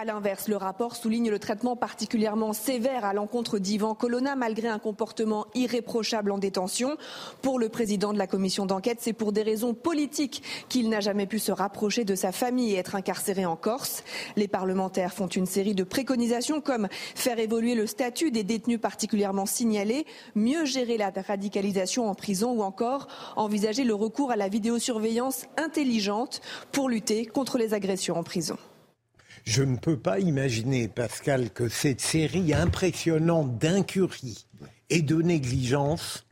[0.00, 4.78] À l'inverse, le rapport souligne le traitement particulièrement sévère à l'encontre d'Ivan Colonna malgré un
[4.78, 6.96] comportement irréprochable en détention.
[7.42, 11.26] Pour le président de la commission d'enquête, c'est pour des raisons politiques qu'il n'a jamais
[11.26, 14.04] pu se rapprocher de sa famille et être incarcéré en Corse.
[14.36, 16.86] Les parlementaires font une série de préconisations comme
[17.16, 22.62] faire évoluer le statut des détenus particulièrement signalés, mieux gérer la radicalisation en prison ou
[22.62, 26.40] encore envisager le recours à la vidéosurveillance intelligente
[26.70, 28.58] pour lutter contre les agressions en prison.
[29.48, 34.46] Je ne peux pas imaginer, Pascal, que cette série impressionnante d'incurie
[34.90, 36.26] et de négligence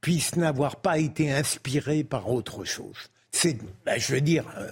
[0.00, 3.10] puisse n'avoir pas été inspirée par autre chose.
[3.32, 4.70] C'est, ben, je veux dire, euh,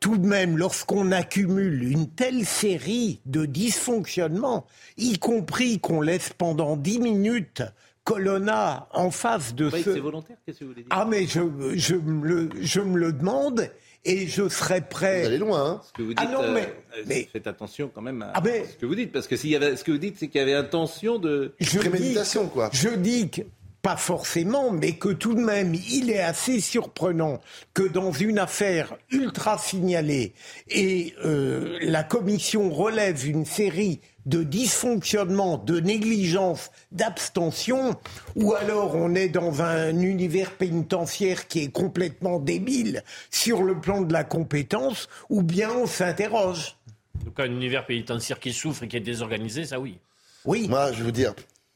[0.00, 4.66] tout de même, lorsqu'on accumule une telle série de dysfonctionnements,
[4.96, 7.62] y compris qu'on laisse pendant dix minutes
[8.04, 9.82] Colonna en face de ce...
[9.82, 10.88] c'est volontaire Qu'est-ce que vous voulez dire?
[10.90, 11.40] Ah mais je,
[11.74, 13.70] je, me le, je me le demande
[14.04, 15.20] et je serais prêt...
[15.22, 17.46] Vous allez loin, hein Ce que vous dites, Ah non, euh, mais- euh, mais- faites
[17.46, 19.76] attention quand même à Ah, mais- ce que vous dites, parce que s'il y avait,
[19.76, 22.70] ce que vous dites, c'est qu'il y avait intention de Je Préméditation, dis, quoi.
[22.72, 23.40] Je dis que,
[23.84, 27.42] pas forcément, mais que tout de même, il est assez surprenant
[27.74, 30.32] que dans une affaire ultra signalée
[30.70, 37.94] et euh, la commission relève une série de dysfonctionnements, de négligence, d'abstention,
[38.36, 44.00] ou alors on est dans un univers pénitentiaire qui est complètement débile sur le plan
[44.00, 46.78] de la compétence, ou bien on s'interroge.
[47.20, 49.98] En tout cas, un univers pénitentiaire qui souffre et qui est désorganisé, ça oui.
[50.46, 51.34] Oui, Moi, je veux dire,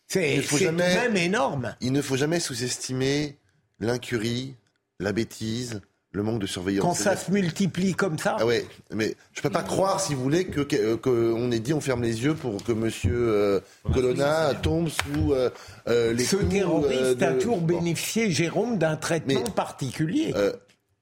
[0.09, 1.75] c'est il ne faut c'est jamais- même énorme.
[1.81, 3.37] il ne faut jamais sous-estimer
[3.81, 4.55] l'incurie,
[4.99, 5.81] la bêtise,
[6.13, 6.83] le manque de surveillance.
[6.85, 8.37] Quand ça se multiplie comme ça.
[8.41, 11.75] Ah ouais, mais je peux pas croire, si vous voulez, que que- qu'on ait dit
[11.75, 13.61] on ferme les yeux pour que Monsieur euh,
[13.93, 15.51] Colonna tombe sous euh,
[15.87, 17.77] euh, les Ce coups, terroriste euh, de- a toujours Bon.
[17.77, 20.33] bénéficié, Jérôme, d'un traitement Mais- particulier.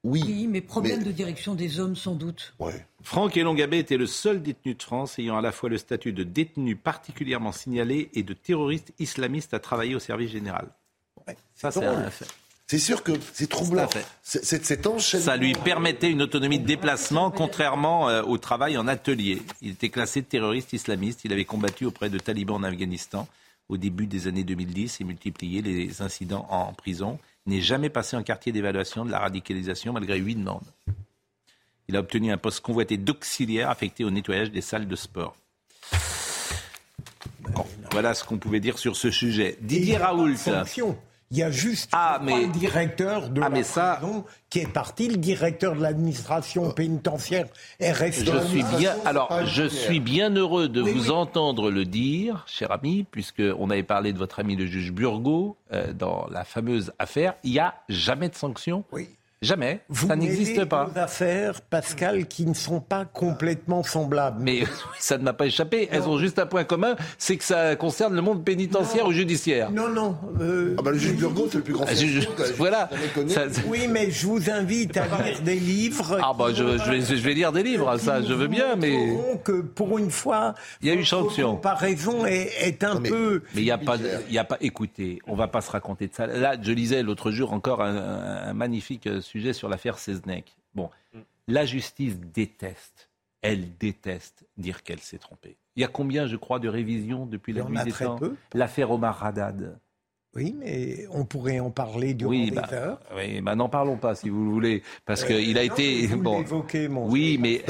[0.03, 0.47] Oui.
[0.47, 2.55] mais problème de direction des hommes sans doute.
[3.03, 6.23] Franck Elongabé était le seul détenu de France ayant à la fois le statut de
[6.23, 10.69] détenu particulièrement signalé et de terroriste islamiste à travailler au service général.
[11.55, 12.27] Ça, c'est un fait.
[12.69, 13.87] C'est sûr que c'est troublant.
[14.23, 15.25] Cet enchaînement.
[15.25, 19.41] Ça lui permettait une autonomie de déplacement, contrairement euh, au travail en atelier.
[19.61, 21.21] Il était classé terroriste islamiste.
[21.23, 23.25] Il avait combattu auprès de talibans en Afghanistan
[23.69, 27.19] au début des années 2010 et multiplié les incidents en prison.
[27.47, 30.67] N'est jamais passé en quartier d'évaluation de la radicalisation malgré huit demandes.
[31.87, 35.35] Il a obtenu un poste convoité d'auxiliaire affecté au nettoyage des salles de sport.
[37.91, 39.57] Voilà ce qu'on pouvait dire sur ce sujet.
[39.61, 40.35] Didier Raoult.
[41.29, 45.17] Il y a juste Ah, mais- le directeur de la prison qui est parti, le
[45.17, 47.47] directeur de l'administration pénitentiaire
[47.81, 48.31] est resté.
[48.31, 51.09] Je suis bien, alors, Ah, je suis bien heureux de Oui, vous oui.
[51.11, 55.57] entendre le dire, cher ami, puisque on avait parlé de votre ami le juge Burgot
[55.73, 57.33] euh, dans la fameuse affaire.
[57.43, 58.85] Il n'y a jamais de sanction.
[58.93, 59.09] Oui.
[59.43, 59.81] Jamais.
[59.87, 60.89] Vous Ça n'existe pas.
[60.93, 64.41] deux affaires, Pascal, qui ne sont pas complètement semblables.
[64.41, 64.63] Mais
[64.97, 65.87] ça ne m'a pas échappé.
[65.91, 69.69] Elles ont juste un point commun, c'est que ça concerne le monde pénitentiaire ou judiciaire.
[69.69, 70.17] Non, non.
[70.41, 72.89] euh, Ah bah le juge Burgot, c'est le plus grand Ah, je- que- voilà.
[73.27, 76.17] Ça- Oui, mais je vous invite à lire des livres.
[76.19, 79.15] Ah bah je, je vais, je vais lire des livres, ça je veux bien, mais
[79.43, 81.51] que pour une fois, il y a eu sanction.
[81.51, 83.43] comparaison est, est un peu.
[83.53, 84.57] Mais il n'y a pas, de- il y a pas.
[84.61, 86.25] Écoutez, on va pas se raconter de ça.
[86.25, 90.57] Là, je lisais l'autre jour encore un, un- un magnifique euh, sujet sur l'affaire Seznec.
[90.73, 90.89] Bon,
[91.47, 93.09] la justice déteste,
[93.41, 95.57] elle déteste dire qu'elle s'est trompée.
[95.75, 98.15] Il y a combien, je crois, de révisions depuis la nuit a des très temps
[98.17, 98.35] peu.
[98.53, 99.79] L'affaire Omar Haddad.
[100.35, 102.99] Oui, mais on pourrait en parler durant Oui, des bah, heures.
[103.15, 106.05] oui, bah, n'en parlons pas si vous le voulez, parce Euh, qu'il a non, été
[106.07, 106.43] vous bon.
[106.89, 107.63] mon Oui, mais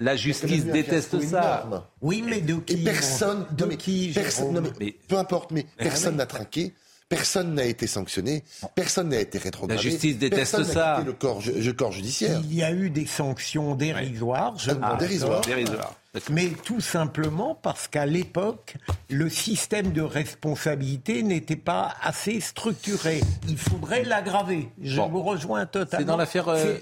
[0.00, 1.64] la, justice déteste ça.
[1.66, 1.84] énorme.
[2.00, 5.50] Oui, mais de Et qui personne, De qui, personne, non, Jérôme mais Mais- peu importe,
[5.50, 6.72] mais personne n'a trinqué,
[7.10, 8.42] personne n'a été sanctionné,
[8.74, 9.74] personne n'a été rétrogradé.
[9.74, 10.94] La justice déteste personne ça.
[10.96, 12.40] quitté le corps, ju- le corps judiciaire.
[12.44, 15.42] Il y a eu des sanctions dérisoires, je Ah, dérisoires.
[15.42, 15.94] Dérisoire.
[16.30, 18.76] Mais tout simplement parce qu'à l'époque,
[19.10, 23.20] le système de responsabilité n'était pas assez structuré.
[23.48, 24.68] Il faudrait l'aggraver.
[24.82, 25.08] Je Bon.
[25.08, 25.98] vous rejoins totalement.
[26.04, 26.76] C'est dans l'affaire, euh,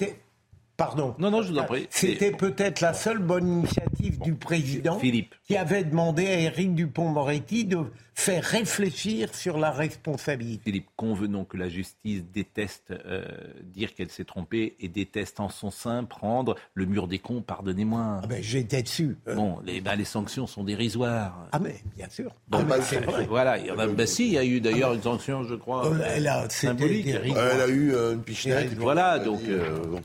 [0.79, 1.17] Pardon.
[1.19, 1.89] Non, non, je vous en prie.
[1.91, 5.35] C'était peut-être la seule bonne initiative du président Philippe.
[5.45, 7.79] qui avait demandé à Éric Dupont-Moretti de
[8.15, 10.63] faire réfléchir sur la responsabilité.
[10.65, 13.25] Philippe, convenons que la justice déteste euh,
[13.63, 18.21] dire qu'elle s'est trompée et déteste en son sein prendre le mur des cons, pardonnez-moi.
[18.23, 19.17] Ah ben, J'étais dessus.
[19.29, 21.47] Euh, Bon, les, ben, les sanctions sont dérisoires.
[21.53, 22.31] Ah mais bien sûr.
[22.49, 23.27] Bon, Ah, mais bah, c'est vrai.
[23.29, 25.55] Voilà, il y en a, ben, si, il y a eu d'ailleurs une sanction, je
[25.57, 27.07] crois, Euh, elle a- symbolique.
[27.09, 28.75] Elle a eu euh, une pichenette.
[28.79, 30.01] Voilà, donc, euh, on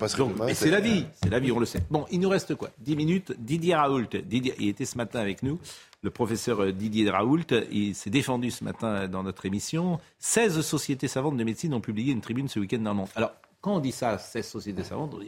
[0.64, 1.82] c'est- la vie, c'est la vie, on le sait.
[1.92, 2.70] Bon, il nous reste quoi?
[2.80, 3.34] 10 minutes.
[3.38, 5.60] Didier Raoult, Didier, il était ce matin avec nous,
[6.02, 7.40] le professeur euh, Didier Raoult,
[7.72, 10.00] il s'est défendu ce matin dans notre émission.
[10.20, 13.08] 16 sociétés savantes de médecine ont publié une tribune ce week-end dans le monde.
[13.16, 15.24] Alors, quand on dit ça, 16 sociétés savantes, on va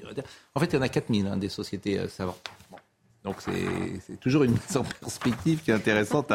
[0.55, 2.41] en fait, il y en a 4000 hein, des sociétés euh, savantes.
[3.25, 6.31] Donc c'est toujours une mise en perspective qui est intéressante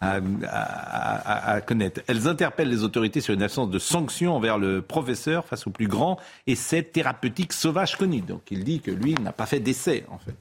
[0.00, 2.02] à connaître.
[2.06, 5.88] Elles interpellent les autorités sur une absence de sanctions envers le professeur face au plus
[5.88, 8.20] grand essai thérapeutique sauvage connu.
[8.20, 10.36] Donc il dit que lui n'a pas fait d'essai en fait.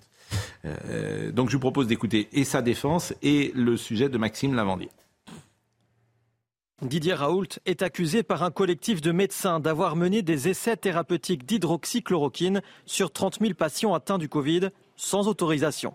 [0.66, 4.90] Euh, donc je vous propose d'écouter et sa défense et le sujet de Maxime Lavandier.
[6.82, 12.62] Didier Raoult est accusé par un collectif de médecins d'avoir mené des essais thérapeutiques d'hydroxychloroquine
[12.86, 15.94] sur 30 000 patients atteints du Covid sans autorisation.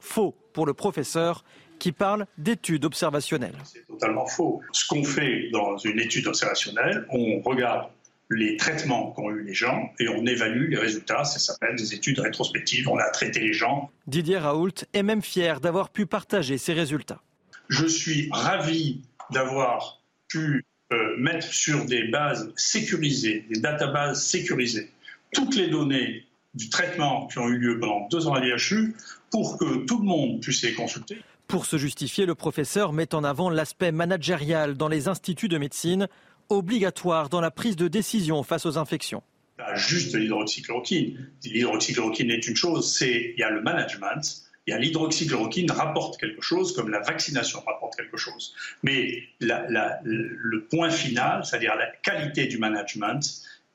[0.00, 1.44] Faux pour le professeur
[1.78, 3.56] qui parle d'études observationnelles.
[3.88, 4.62] totalement faux.
[4.72, 7.88] Ce qu'on fait dans une étude observationnelle, on regarde
[8.30, 11.24] les traitements qu'ont eu les gens et on évalue les résultats.
[11.24, 12.88] Ça s'appelle des études rétrospectives.
[12.88, 13.90] On a traité les gens.
[14.06, 17.20] Didier Raoult est même fier d'avoir pu partager ses résultats.
[17.68, 24.90] Je suis ravi d'avoir pu euh, mettre sur des bases sécurisées, des databases sécurisées,
[25.32, 28.94] toutes les données du traitement qui ont eu lieu pendant deux ans à l'IHU
[29.30, 31.18] pour que tout le monde puisse les consulter.
[31.48, 36.08] Pour se justifier, le professeur met en avant l'aspect managérial dans les instituts de médecine,
[36.48, 39.22] obligatoire dans la prise de décision face aux infections.
[39.56, 41.30] Pas juste l'hydroxychloroquine.
[41.44, 44.20] L'hydroxychloroquine est une chose, c'est il y a le management,
[44.66, 48.54] il y a l'hydroxychloroquine rapporte quelque chose, comme la vaccination rapporte quelque chose.
[48.82, 53.20] Mais la- la- le point final, c'est-à-dire la qualité du management,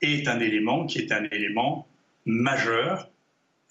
[0.02, 1.86] est un élément qui est un élément
[2.26, 3.10] majeur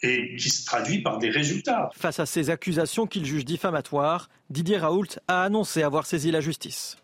[0.01, 1.89] et qui se traduit par des résultats.
[1.93, 6.97] Face à ces accusations qu'il juge diffamatoires, Didier Raoult a annoncé avoir saisi la justice.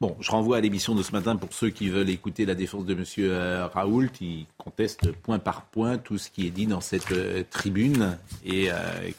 [0.00, 2.84] Bon, je renvoie à l'émission de ce matin pour ceux qui veulent écouter la défense
[2.84, 3.04] de M.
[3.18, 4.08] euh, Raoult.
[4.20, 8.72] Il conteste point par point tout ce qui est dit dans cette euh, tribune et
[8.72, 8.74] euh,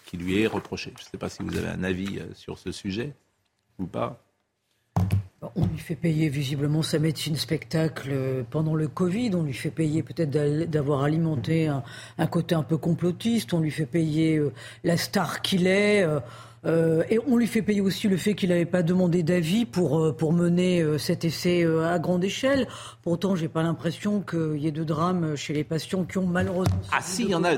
[0.06, 0.92] qui lui est reproché.
[0.98, 3.14] Je ne sais pas si vous avez un avis euh, sur ce sujet
[3.80, 4.22] ou pas.
[5.56, 9.32] On lui fait payer visiblement sa médecine spectacle euh, pendant le Covid.
[9.36, 10.30] On lui fait payer peut-être
[10.70, 13.54] d'avoir alimenté un, côté un peu complotiste.
[13.54, 16.06] On lui fait payer euh, la star qu'il est.
[16.66, 20.00] Euh, et on lui fait payer aussi le fait qu'il n'avait pas demandé d'avis pour,
[20.00, 22.68] euh, pour mener euh, cet essai à grande échelle.
[23.02, 26.80] Pourtant, j'ai pas l'impression qu'il y ait de drames chez les patients qui ont malheureusement.
[26.92, 27.56] Ah si, il y en a.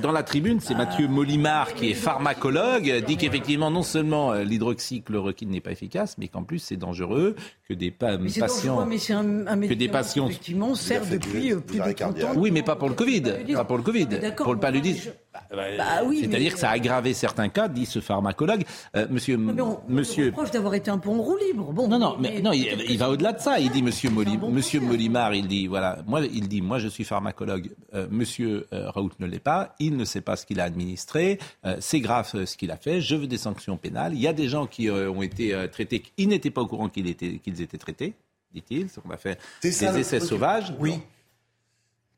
[0.00, 5.60] dans la tribune, c'est Mathieu Molimar qui est pharmacologue, dit qu'effectivement, non seulement l'hydroxychloroquine n'est
[5.60, 7.36] pas efficace, mais qu'en plus c'est dangereux,
[7.68, 11.54] que des pa mais patients, mais c'est un, un que des patients, effectivement, sert depuis
[11.54, 12.32] plus de 30 ans.
[12.36, 13.22] Oui, mais pas pour le Covid,
[13.54, 15.12] pas pour le Covid, pour le paludisme.
[15.32, 18.64] Bah, oui, C'est-à-dire que ça a aggravé certains cas, dit ce pharmacologue.
[18.96, 20.28] Euh, monsieur, on, monsieur.
[20.28, 21.72] On proche d'avoir été un peu en roue libre.
[21.72, 23.58] Bon, non, non, mais, non, il, va au-delà de ça.
[23.58, 27.04] Il dit Monsieur, Moli, monsieur Molimar, il dit voilà, moi, il dit moi, je suis
[27.04, 27.70] pharmacologue.
[27.94, 29.74] Euh, monsieur euh, Raoult ne l'est pas.
[29.78, 31.38] Il ne sait pas ce qu'il a administré.
[31.64, 33.00] Euh, c'est grave ce qu'il a fait.
[33.00, 34.14] Je veux des sanctions pénales.
[34.14, 37.08] Il y a des gens qui ont été traités, qui n'étaient pas au courant qu'ils
[37.08, 38.14] étaient, qu'ils étaient traités,
[38.52, 38.88] dit-il.
[39.06, 40.74] On a fait des essais sauvages.
[40.78, 40.98] Oui.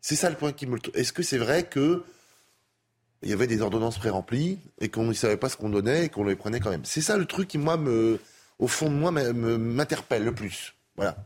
[0.00, 0.78] C'est ça le point qui me.
[0.94, 2.04] Est-ce que c'est vrai que
[3.24, 6.08] il y avait des ordonnances pré-remplies et qu'on ne savait pas ce qu'on donnait et
[6.08, 6.84] qu'on les prenait quand même.
[6.84, 8.20] C'est ça le truc qui, moi, me,
[8.58, 10.74] au fond de moi, m'interpelle le plus.
[10.96, 11.16] Voilà.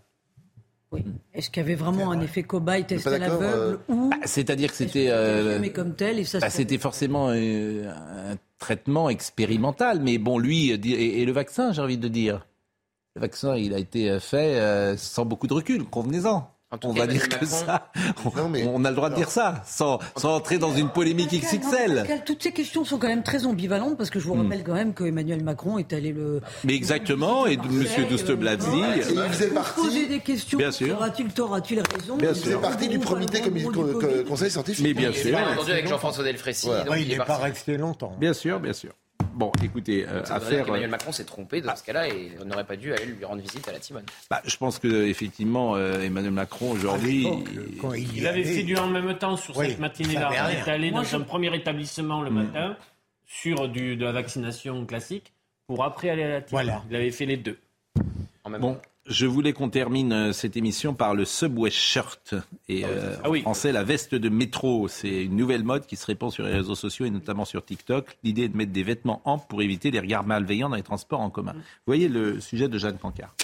[0.91, 1.05] Oui.
[1.35, 4.71] Est-ce qu'il y avait vraiment un effet cobaye testé à l'aveugle euh, ou bah, C'est-à-dire
[4.71, 10.17] que c'était euh, comme tel et ça bah, c'était forcément euh, un traitement expérimental, mais
[10.17, 12.47] bon, lui et, et le vaccin, j'ai envie de dire,
[13.17, 15.85] le vaccin, il a été fait sans beaucoup de recul.
[15.85, 16.51] Convenez-en
[16.85, 17.91] on va dire que ça.
[18.37, 22.23] On, a le droit de dire ça, sans, sans entrer dans une polémique XXL.
[22.25, 24.43] toutes ces questions sont quand même très ambivalentes parce que je vous hmm.
[24.43, 26.41] rappelle quand même que Emmanuel Macron est allé le.
[26.65, 28.07] Mais exactement, et M.
[28.09, 28.67] Douste-Blazy.
[28.97, 29.81] Il faisait partie.
[29.81, 30.59] Poser des questions.
[30.59, 30.97] Bien sûr.
[30.97, 32.17] Aura-t-il tort, a-t-il raison?
[32.17, 32.43] Bien sûr.
[32.43, 33.43] Il faisait partie du comité
[34.29, 34.85] conseil scientifique.
[34.85, 35.39] Mais bien sûr.
[35.39, 36.69] entendu avec Jean-François Delfrécy.
[36.99, 38.15] Il n'est pas resté longtemps.
[38.19, 38.93] Bien sûr, bien sûr.
[39.39, 40.67] Bon, écoutez, euh, affaire.
[40.67, 43.41] Emmanuel Macron s'est trompé dans ce cas-là et on n'aurait pas dû aller lui rendre
[43.41, 44.03] visite à la Timone.
[44.29, 47.25] Bah, je pense que effectivement, euh, Emmanuel Macron aujourd'hui,
[48.17, 50.51] il, avait fait du en même temps sur cette matinée-là.
[50.51, 52.35] Il est allé dans un premier établissement le mm.
[52.35, 52.77] matin
[53.27, 55.33] sur du, de la vaccination classique
[55.69, 56.73] pour après aller à la Timone.
[56.91, 57.59] Il avait fait les deux.
[58.43, 58.75] En même bon.
[58.75, 58.83] Temps.
[59.09, 62.35] Je voulais qu'on termine euh, cette émission par le Subway Shirt.
[62.69, 64.87] Et ah euh, ah en français, la veste de métro.
[64.87, 68.19] C'est une nouvelle mode qui se répand sur les réseaux sociaux et notamment sur TikTok.
[68.23, 71.21] L'idée est de mettre des vêtements amples pour éviter les regards malveillants dans les transports
[71.21, 71.55] en commun.
[71.55, 73.35] Vous voyez le sujet de Jeanne Cancard.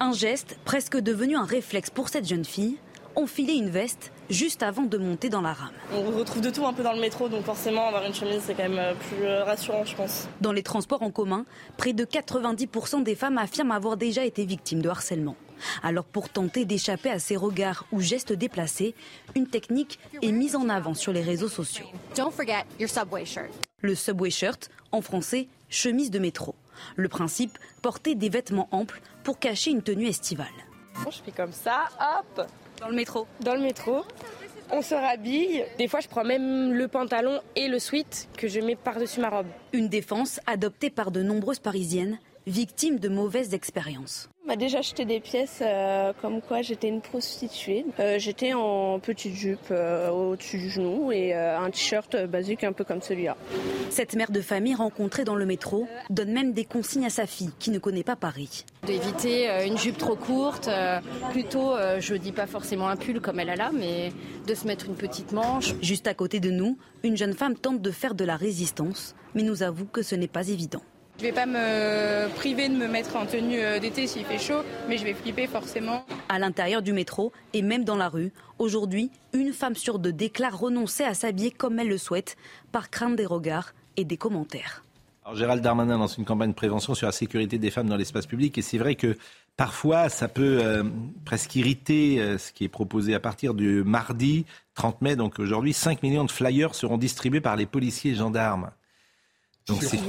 [0.00, 2.76] Un geste presque devenu un réflexe pour cette jeune fille
[3.16, 5.72] enfiler une veste juste avant de monter dans la rame.
[5.92, 8.54] On retrouve de tout un peu dans le métro, donc forcément avoir une chemise c'est
[8.54, 10.28] quand même euh, plus euh, rassurant je pense.
[10.40, 11.44] Dans les transports en commun,
[11.76, 15.36] près de 90% des femmes affirment avoir déjà été victimes de harcèlement.
[15.82, 18.94] Alors pour tenter d'échapper à ces regards ou gestes déplacés,
[19.34, 21.86] une technique est mise en avant sur les réseaux sociaux.
[23.82, 26.54] Le subway shirt, en français, chemise de métro.
[26.96, 30.46] Le principe, porter des vêtements amples pour cacher une tenue estivale.
[31.10, 32.46] Je fais comme ça, hop,
[32.80, 34.02] dans le métro Dans le métro.
[34.72, 35.64] On se rhabille.
[35.78, 39.28] Des fois, je prends même le pantalon et le sweat que je mets par-dessus ma
[39.28, 39.46] robe.
[39.72, 45.20] Une défense adoptée par de nombreuses Parisiennes victimes de mauvaises expériences m'a déjà acheté des
[45.20, 47.86] pièces euh, comme quoi j'étais une prostituée.
[48.00, 52.82] Euh, j'étais en petite jupe euh, au-dessus du genou et un t-shirt basique un peu
[52.82, 53.36] comme celui-là.
[53.90, 57.52] Cette mère de famille rencontrée dans le métro donne même des consignes à sa fille
[57.60, 58.64] qui ne connaît pas Paris.
[58.84, 60.68] D'éviter une jupe trop courte,
[61.30, 64.10] plutôt, je dis pas forcément un pull comme elle a là, mais
[64.48, 65.74] de se mettre une petite manche.
[65.80, 69.42] Juste à côté de nous, une jeune femme tente de faire de la résistance, mais
[69.42, 70.82] nous avoue que ce n'est pas évident.
[71.20, 74.62] Je vais pas me priver de me mettre en tenue euh, d'été s'il fait chaud,
[74.88, 76.06] mais je vais flipper forcément.
[76.30, 80.58] À l'intérieur du métro et même dans la rue, aujourd'hui, une femme sur deux déclare
[80.58, 82.38] renoncer à s'habiller comme elle le souhaite,
[82.72, 84.82] par crainte des regards et des commentaires.
[85.22, 88.24] Alors Gérald Darmanin lance une campagne de prévention sur la sécurité des femmes dans l'espace
[88.24, 89.18] public et c'est vrai que
[89.58, 90.84] parfois ça peut euh,
[91.26, 95.74] presque irriter euh, ce qui est proposé à partir du mardi 30 mai, donc aujourd'hui
[95.74, 98.70] 5 millions de flyers seront distribués par les policiers et gendarmes.
[99.70, 100.00] Donc c'est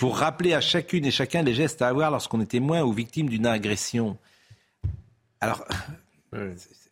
[0.00, 3.28] pour rappeler à chacune et chacun les gestes à avoir lorsqu'on est témoin ou victime
[3.28, 4.18] d'une agression.
[5.40, 5.64] Alors,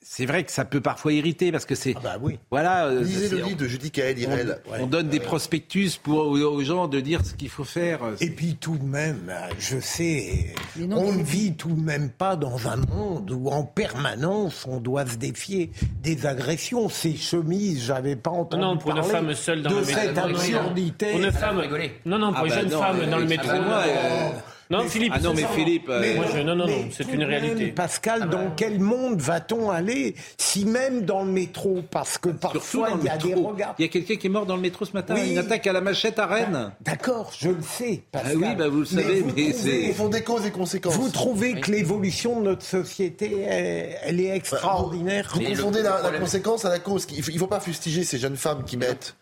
[0.07, 1.95] c'est vrai que ça peut parfois irriter parce que c'est.
[1.97, 2.39] Ah bah oui.
[2.51, 2.89] Voilà.
[2.89, 4.59] Euh, Lisez le livre de Judy Irel.
[4.79, 8.01] On, donne des prospectus pour, aux gens de dire ce qu'il faut faire.
[8.21, 12.69] Et puis tout de même, je sais, on ne vit tout de même pas dans
[12.69, 15.71] un monde où en permanence on doit se défier
[16.03, 16.91] des agressions.
[16.91, 20.15] Ces chemises, j'avais pas entendu non, pour parler une femme seule dans de le cette
[20.15, 20.29] métro.
[20.29, 21.13] absurdité.
[21.13, 21.63] Pour une femme,
[22.05, 23.49] non, non, pour ah une bah jeune femme dans le métro.
[24.71, 25.13] Non, Philippe.
[25.15, 25.89] Ah non, mais Philippe.
[25.89, 27.69] Euh, Moi, je, non, non, non, c'est une réalité.
[27.69, 28.37] Pascal, ah bah.
[28.37, 33.09] dans quel monde va-t-on aller si même dans le métro, parce que parfois il y
[33.09, 33.75] a des regards.
[33.79, 35.17] Il y a quelqu'un qui est mort dans le métro ce matin.
[35.17, 36.73] Une attaque à la machette à Rennes.
[36.81, 38.03] D'accord, je le sais.
[38.11, 38.33] Pascal.
[38.35, 39.83] Ah oui, bah vous le savez, mais, c'est.
[39.83, 40.95] Ils font des causes et conséquences.
[40.95, 45.31] Vous trouvez que l'évolution de notre société, elle, est extraordinaire?
[45.35, 47.07] Vous, confondez la, la, conséquence à la cause.
[47.11, 49.17] Il ne faut pas fustiger ces jeunes femmes qui mettent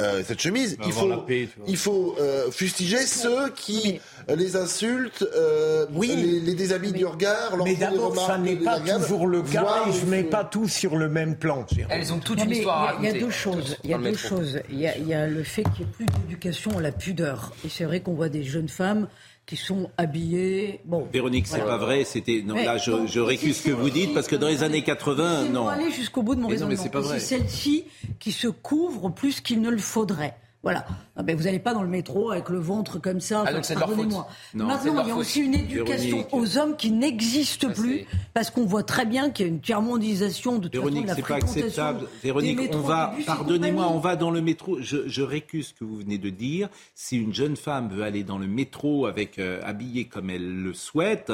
[0.00, 0.76] euh, cette chemise.
[0.84, 1.24] Il faut,
[1.68, 7.56] il faut euh, fustiger ceux qui les insultent, euh, oui, les, les, déshabillent du regard.
[7.64, 10.96] Mais d'abord, ça n'est pas toujours le cas et je ne mets pas tout sur
[10.96, 11.64] le même plan.
[11.88, 13.76] Elles ont toute une histoire Il y, a deux choses.
[13.84, 14.60] Il y a deux choses.
[14.68, 16.90] Il y a, il y a le fait qu'il n'y ait plus d'éducation à la
[16.90, 17.52] pudeur.
[17.64, 19.06] Et c'est vrai qu'on voit des jeunes femmes
[19.46, 20.80] qui sont habillés.
[20.84, 22.04] Bon, Véronique, c'est pas vrai.
[22.04, 24.82] C'était non, là, je, je récuse ce que vous dites parce que dans les années
[24.82, 25.68] 80, non.
[25.68, 26.76] aller jusqu'au bout de mon raisonnement.
[26.76, 27.84] C'est celle-ci
[28.18, 30.36] qui se couvre plus qu'il ne le faudrait.
[30.64, 30.84] Voilà.
[31.16, 33.44] Ah ben, vous n'allez pas dans le métro avec le ventre comme ça.
[33.46, 34.26] Ah, pardonnez-moi.
[34.54, 38.82] Maintenant, il y a aussi une éducation aux hommes qui n'existe plus parce qu'on voit
[38.82, 42.08] très bien qu'il y a une tiers-mondisation de toute Véronique, c'est pas acceptable.
[42.22, 44.78] Véronique, on va, pardonnez-moi, on va dans le métro.
[44.80, 46.68] Je, je, récuse ce que vous venez de dire.
[46.94, 50.74] Si une jeune femme veut aller dans le métro avec euh, habillée comme elle le
[50.74, 51.30] souhaite,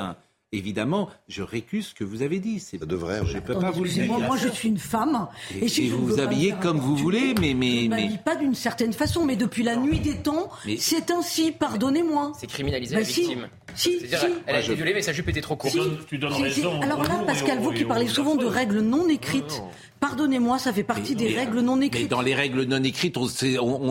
[0.53, 2.59] Évidemment, je récuse ce que vous avez dit.
[2.59, 3.21] Ça devrait.
[3.25, 4.07] Je ne peux pas vous le dire.
[4.07, 5.29] Moi, je suis une femme.
[5.61, 8.93] Et, si vous vous habillez comme vous voulez, mais mais je mais pas d'une certaine
[8.93, 11.53] façon, mais depuis la nuit des temps, c'est ainsi.
[11.53, 12.33] Pardonnez-moi.
[12.37, 13.49] C'est criminaliser bah, la victime.
[13.77, 14.15] Si, si,
[14.47, 15.79] Elle a été violée, mais sa jupe était trop courte.
[16.09, 16.81] tu donnes raison.
[16.81, 19.63] Alors là, Pascal, vous qui parlez souvent de règles non écrites,
[20.01, 22.03] Pardonnez-moi, ça fait partie des règles non écrites.
[22.03, 23.25] Mais dans les règles non écrites, on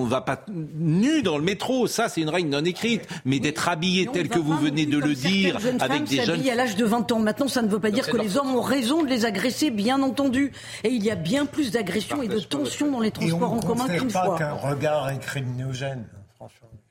[0.04, 1.86] ne va pas nu dans le métro.
[1.86, 3.08] Ça, c'est une règle non écrite.
[3.26, 6.48] Mais d'être habillé tel que vous venez de le dire, avec des jeunes.
[6.50, 7.20] à l'âge de 20 ans.
[7.20, 10.02] Maintenant, ça ne veut pas dire que les hommes ont raison de les agresser, bien
[10.02, 10.52] entendu.
[10.84, 13.88] Et il y a bien plus d'agressions et de tensions dans les transports en commun
[13.88, 14.36] qu'une fois.
[14.36, 16.06] pas qu'un regard est criminogène.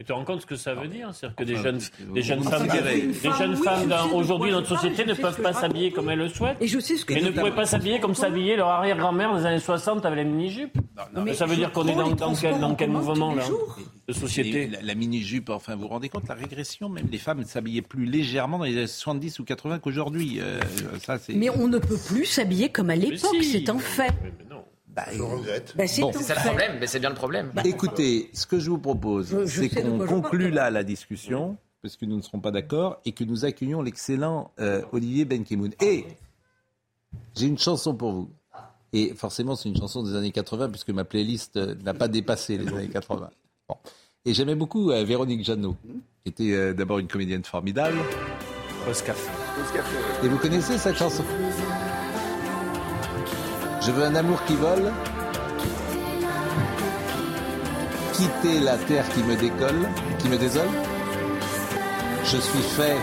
[0.01, 1.81] Tu te rends compte ce que ça veut dire C'est-à-dire que des jeunes,
[2.15, 6.09] des jeunes femmes, des jeunes femmes aujourd'hui dans notre société ne peuvent pas s'habiller comme
[6.09, 6.57] elles le souhaitent.
[6.61, 9.39] Et je sais ce que mais ne pouvaient pas s'habiller comme s'habillaient leur arrière-grand-mère dans
[9.39, 10.79] les années 60 avec la mini-jupe.
[11.35, 13.43] Ça veut dire qu'on est dans, dans, quel, dans quel mouvement là
[14.09, 17.83] de société La, mini-jupe, enfin, vous vous rendez compte la régression Même les femmes s'habillaient
[17.83, 20.39] plus légèrement dans les années 70 ou 80 qu'aujourd'hui.
[20.41, 20.61] Euh,
[21.35, 24.13] mais on ne peut plus s'habiller comme à l'époque, c'est un fait.
[24.99, 25.75] Bah, je regrette.
[25.77, 27.53] Bah, c'est ça le problème, mais c'est bien le problème.
[27.55, 32.05] Bah, Écoutez, ce que je vous propose, c'est qu'on conclue là la discussion, parce que
[32.05, 35.73] nous ne serons pas d'accord, et que nous accueillons l'excellent euh, Olivier Benkemoun.
[35.81, 36.05] Et
[37.37, 38.31] j'ai une chanson pour vous.
[38.93, 42.59] Et forcément, c'est une chanson des années 80, puisque ma playlist euh, n'a pas dépassé
[42.59, 43.31] les années 80.
[44.25, 45.77] Et j'aimais beaucoup euh, Véronique Jeannot,
[46.25, 47.99] qui était d'abord une comédienne formidable.
[48.91, 49.15] Oscar.
[50.25, 51.23] Et vous connaissez cette chanson?
[53.81, 54.93] Je veux un amour qui vole,
[58.13, 60.69] quitter la terre qui me décolle, qui me désole.
[62.25, 62.97] Je suis fait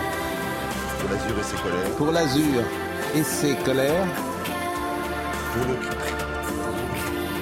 [1.00, 1.90] pour l'azur et ses colères.
[1.96, 2.62] Pour l'azur
[3.14, 4.06] et ses colères.
[5.52, 5.76] Pour, le...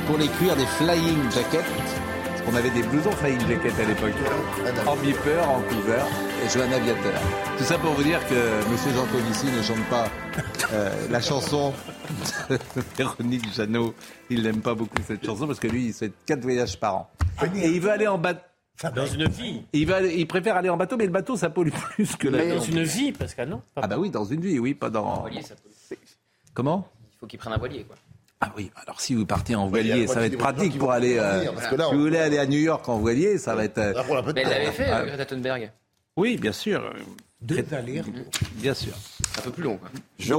[0.07, 1.65] pour les cuirs des flying jackets.
[2.47, 4.13] On avait des blousons flying jackets à l'époque.
[4.87, 6.07] En beeper, en couvert
[6.45, 7.21] et je veux un aviateur.
[7.59, 8.95] Tout ça pour vous dire que M.
[8.95, 10.09] Jean Covici ne chante pas
[10.75, 11.73] euh, la chanson
[12.51, 12.59] de
[12.97, 13.95] Véronique Jeannot.
[14.31, 17.11] Il n'aime pas beaucoup cette chanson parce que lui, il fait quatre voyages par an.
[17.55, 18.41] Et il veut aller en bateau.
[18.95, 19.63] dans une vie.
[19.73, 22.47] Il, va, il préfère aller en bateau, mais le bateau, ça pollue plus que la
[22.47, 25.25] Dans une vie, Pascal, non Ah bah oui, dans une vie, oui, pas dans...
[26.53, 27.97] Comment Il faut qu'il prenne un voilier, quoi.
[28.41, 31.17] Ah oui, alors si vous partez en voilier, ça va être pratique pour aller.
[31.19, 33.79] Euh, si vous voulez aller à New York en voilier, ça va être.
[33.79, 33.95] Euh,
[34.35, 35.03] mais elle l'avait fait, ah.
[35.05, 35.73] Greta Thunberg.
[36.17, 36.93] Oui, bien sûr.
[37.45, 38.05] Deux allers
[38.55, 38.95] Bien sûr.
[39.39, 39.79] Un peu plus long.
[39.79, 39.91] Quoi.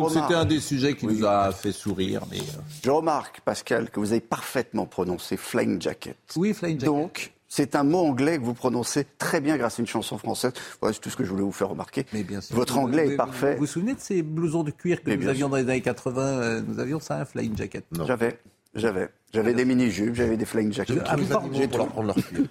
[0.10, 2.24] C'était un des sujets qui nous a fait sourire.
[2.32, 2.40] Mais...
[2.40, 2.62] Euh.
[2.84, 6.18] Je remarque, Pascal, que vous avez parfaitement prononcé Flying Jacket.
[6.36, 6.88] Oui, Flying Jacket.
[6.88, 10.54] Donc, c'est un mot anglais que vous prononcez très bien grâce à une chanson française.
[10.82, 12.06] Voilà, c'est tout ce que je voulais vous faire remarquer.
[12.12, 12.56] Mais bien sûr.
[12.56, 13.54] Votre anglais est parfait.
[13.54, 16.22] Vous vous souvenez de ces blousons de cuir que nous avions dans les années 80
[16.22, 17.86] euh, Nous avions ça, un flying jacket?
[18.06, 18.40] J'avais,
[18.74, 19.10] j'avais.
[19.32, 20.96] J'avais des mini-jupes, j'avais des flying jackets.
[21.06, 21.16] Ah,
[21.52, 22.48] j'ai pour leur prendre leur cuir.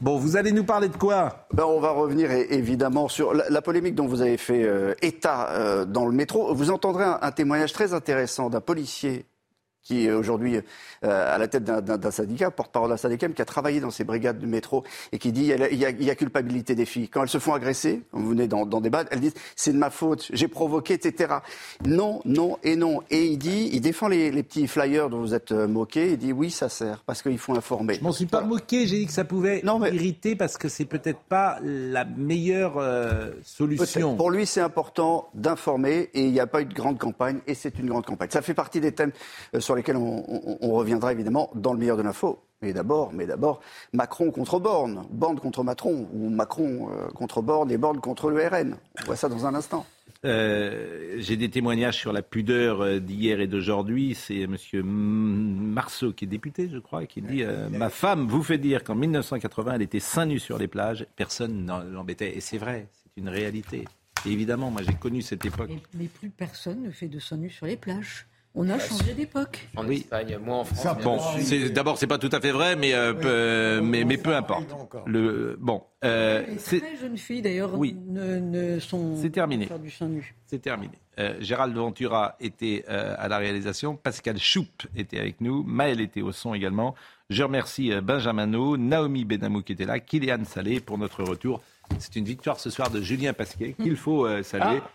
[0.00, 3.94] Bon, vous allez nous parler de quoi ben, On va revenir évidemment sur la, polémique
[3.94, 6.54] dont vous avez fait euh, état euh, dans le métro.
[6.54, 9.26] Vous entendrez un témoignage très intéressant d'un policier
[9.82, 10.56] qui est aujourd'hui
[11.04, 14.38] euh, à la tête d'un syndicat, porte-parole d'un syndicat, qui a travaillé dans ces brigades
[14.38, 17.08] de métro et qui dit il y, a, il y, a, culpabilité des filles.
[17.08, 19.78] Quand elles se font agresser, comme vous venez dans, dans des elles disent c'est de
[19.78, 21.34] ma faute, j'ai provoqué, etc.
[21.86, 23.00] Non, non et non.
[23.10, 26.12] Et il dit, il défend les, les petits flyers dont vous êtes euh, moqués.
[26.12, 27.94] Il dit oui, ça sert parce qu'il faut informer.
[27.94, 28.86] Je m'en suis pas moqué.
[28.86, 29.94] J'ai dit que ça pouvait non, mais...
[29.94, 34.16] irriter parce que c'est peut-être pas la meilleure euh, solution.
[34.16, 37.54] Pour lui, c'est important d'informer et il n'y a pas eu de grande campagne et
[37.54, 38.28] c'est une grande campagne.
[38.30, 39.12] Ça fait partie des thèmes
[39.70, 43.24] sur lesquels on, on, on, reviendra évidemment dans le meilleur de l'info Mais d'abord, mais
[43.24, 43.60] d'abord,
[43.92, 48.44] Macron contre Borne, Borne contre Macron, ou Macron euh, contre Borne et Borne contre le
[48.44, 48.74] RN.
[49.00, 49.86] On voit ça dans un instant.
[50.24, 54.16] Euh, j'ai des témoignages sur la pudeur euh, d'hier et d'aujourd'hui.
[54.16, 54.56] C'est M.
[54.82, 59.74] Marceau, qui est député, je crois, qui dit Ma femme vous fait dire qu'en 1980,
[59.74, 61.06] elle était seins nus sur les plages.
[61.14, 62.36] Personne l'embêtait.
[62.36, 63.84] Et c'est vrai, c'est une réalité.
[64.26, 65.70] évidemment, moi, j'ai connu cette époque.
[65.94, 68.26] Mais, plus personne ne fait de seins nus sur les plages.
[68.54, 69.68] On a changé d'époque.
[69.76, 71.04] En Espagne, moi en France.
[71.04, 71.18] Bon,
[71.72, 74.74] d'abord, c'est pas tout à fait vrai, mais, euh, peu, mais, mais, peu importe.
[75.06, 77.96] Le, bon, euh, les très jeunes filles, d'ailleurs, oui.
[78.08, 79.68] ne, ne, sont C'est terminé.
[79.80, 80.34] du sein nu.
[80.46, 80.94] C'est terminé.
[81.20, 86.22] Euh, Gérald Ventura était euh, à la réalisation, Pascal Choup était avec nous, Maël était
[86.22, 86.94] au son également.
[87.28, 91.60] Je remercie euh, Benjamin No, Naomi Benamou qui était là, Kylian Salé pour notre retour.
[91.98, 94.80] C'est une victoire ce soir de Julien Pasquet qu'il faut saluer.
[94.82, 94.90] Ah.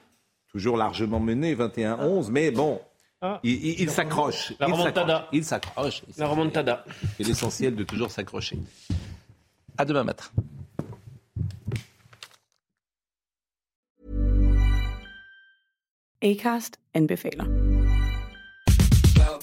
[0.52, 2.80] Toujours largement mené, 21-11, mais bon,
[3.26, 3.40] ah.
[3.44, 4.54] Il, s'accroche.
[4.60, 5.28] La remontada.
[5.32, 6.04] Il s'accroche.
[6.18, 6.86] La remontada.
[7.18, 8.60] C'est l'essentiel de toujours s'accrocher.
[9.78, 10.26] À demain matin.
[16.22, 17.65] Acast anbefaler.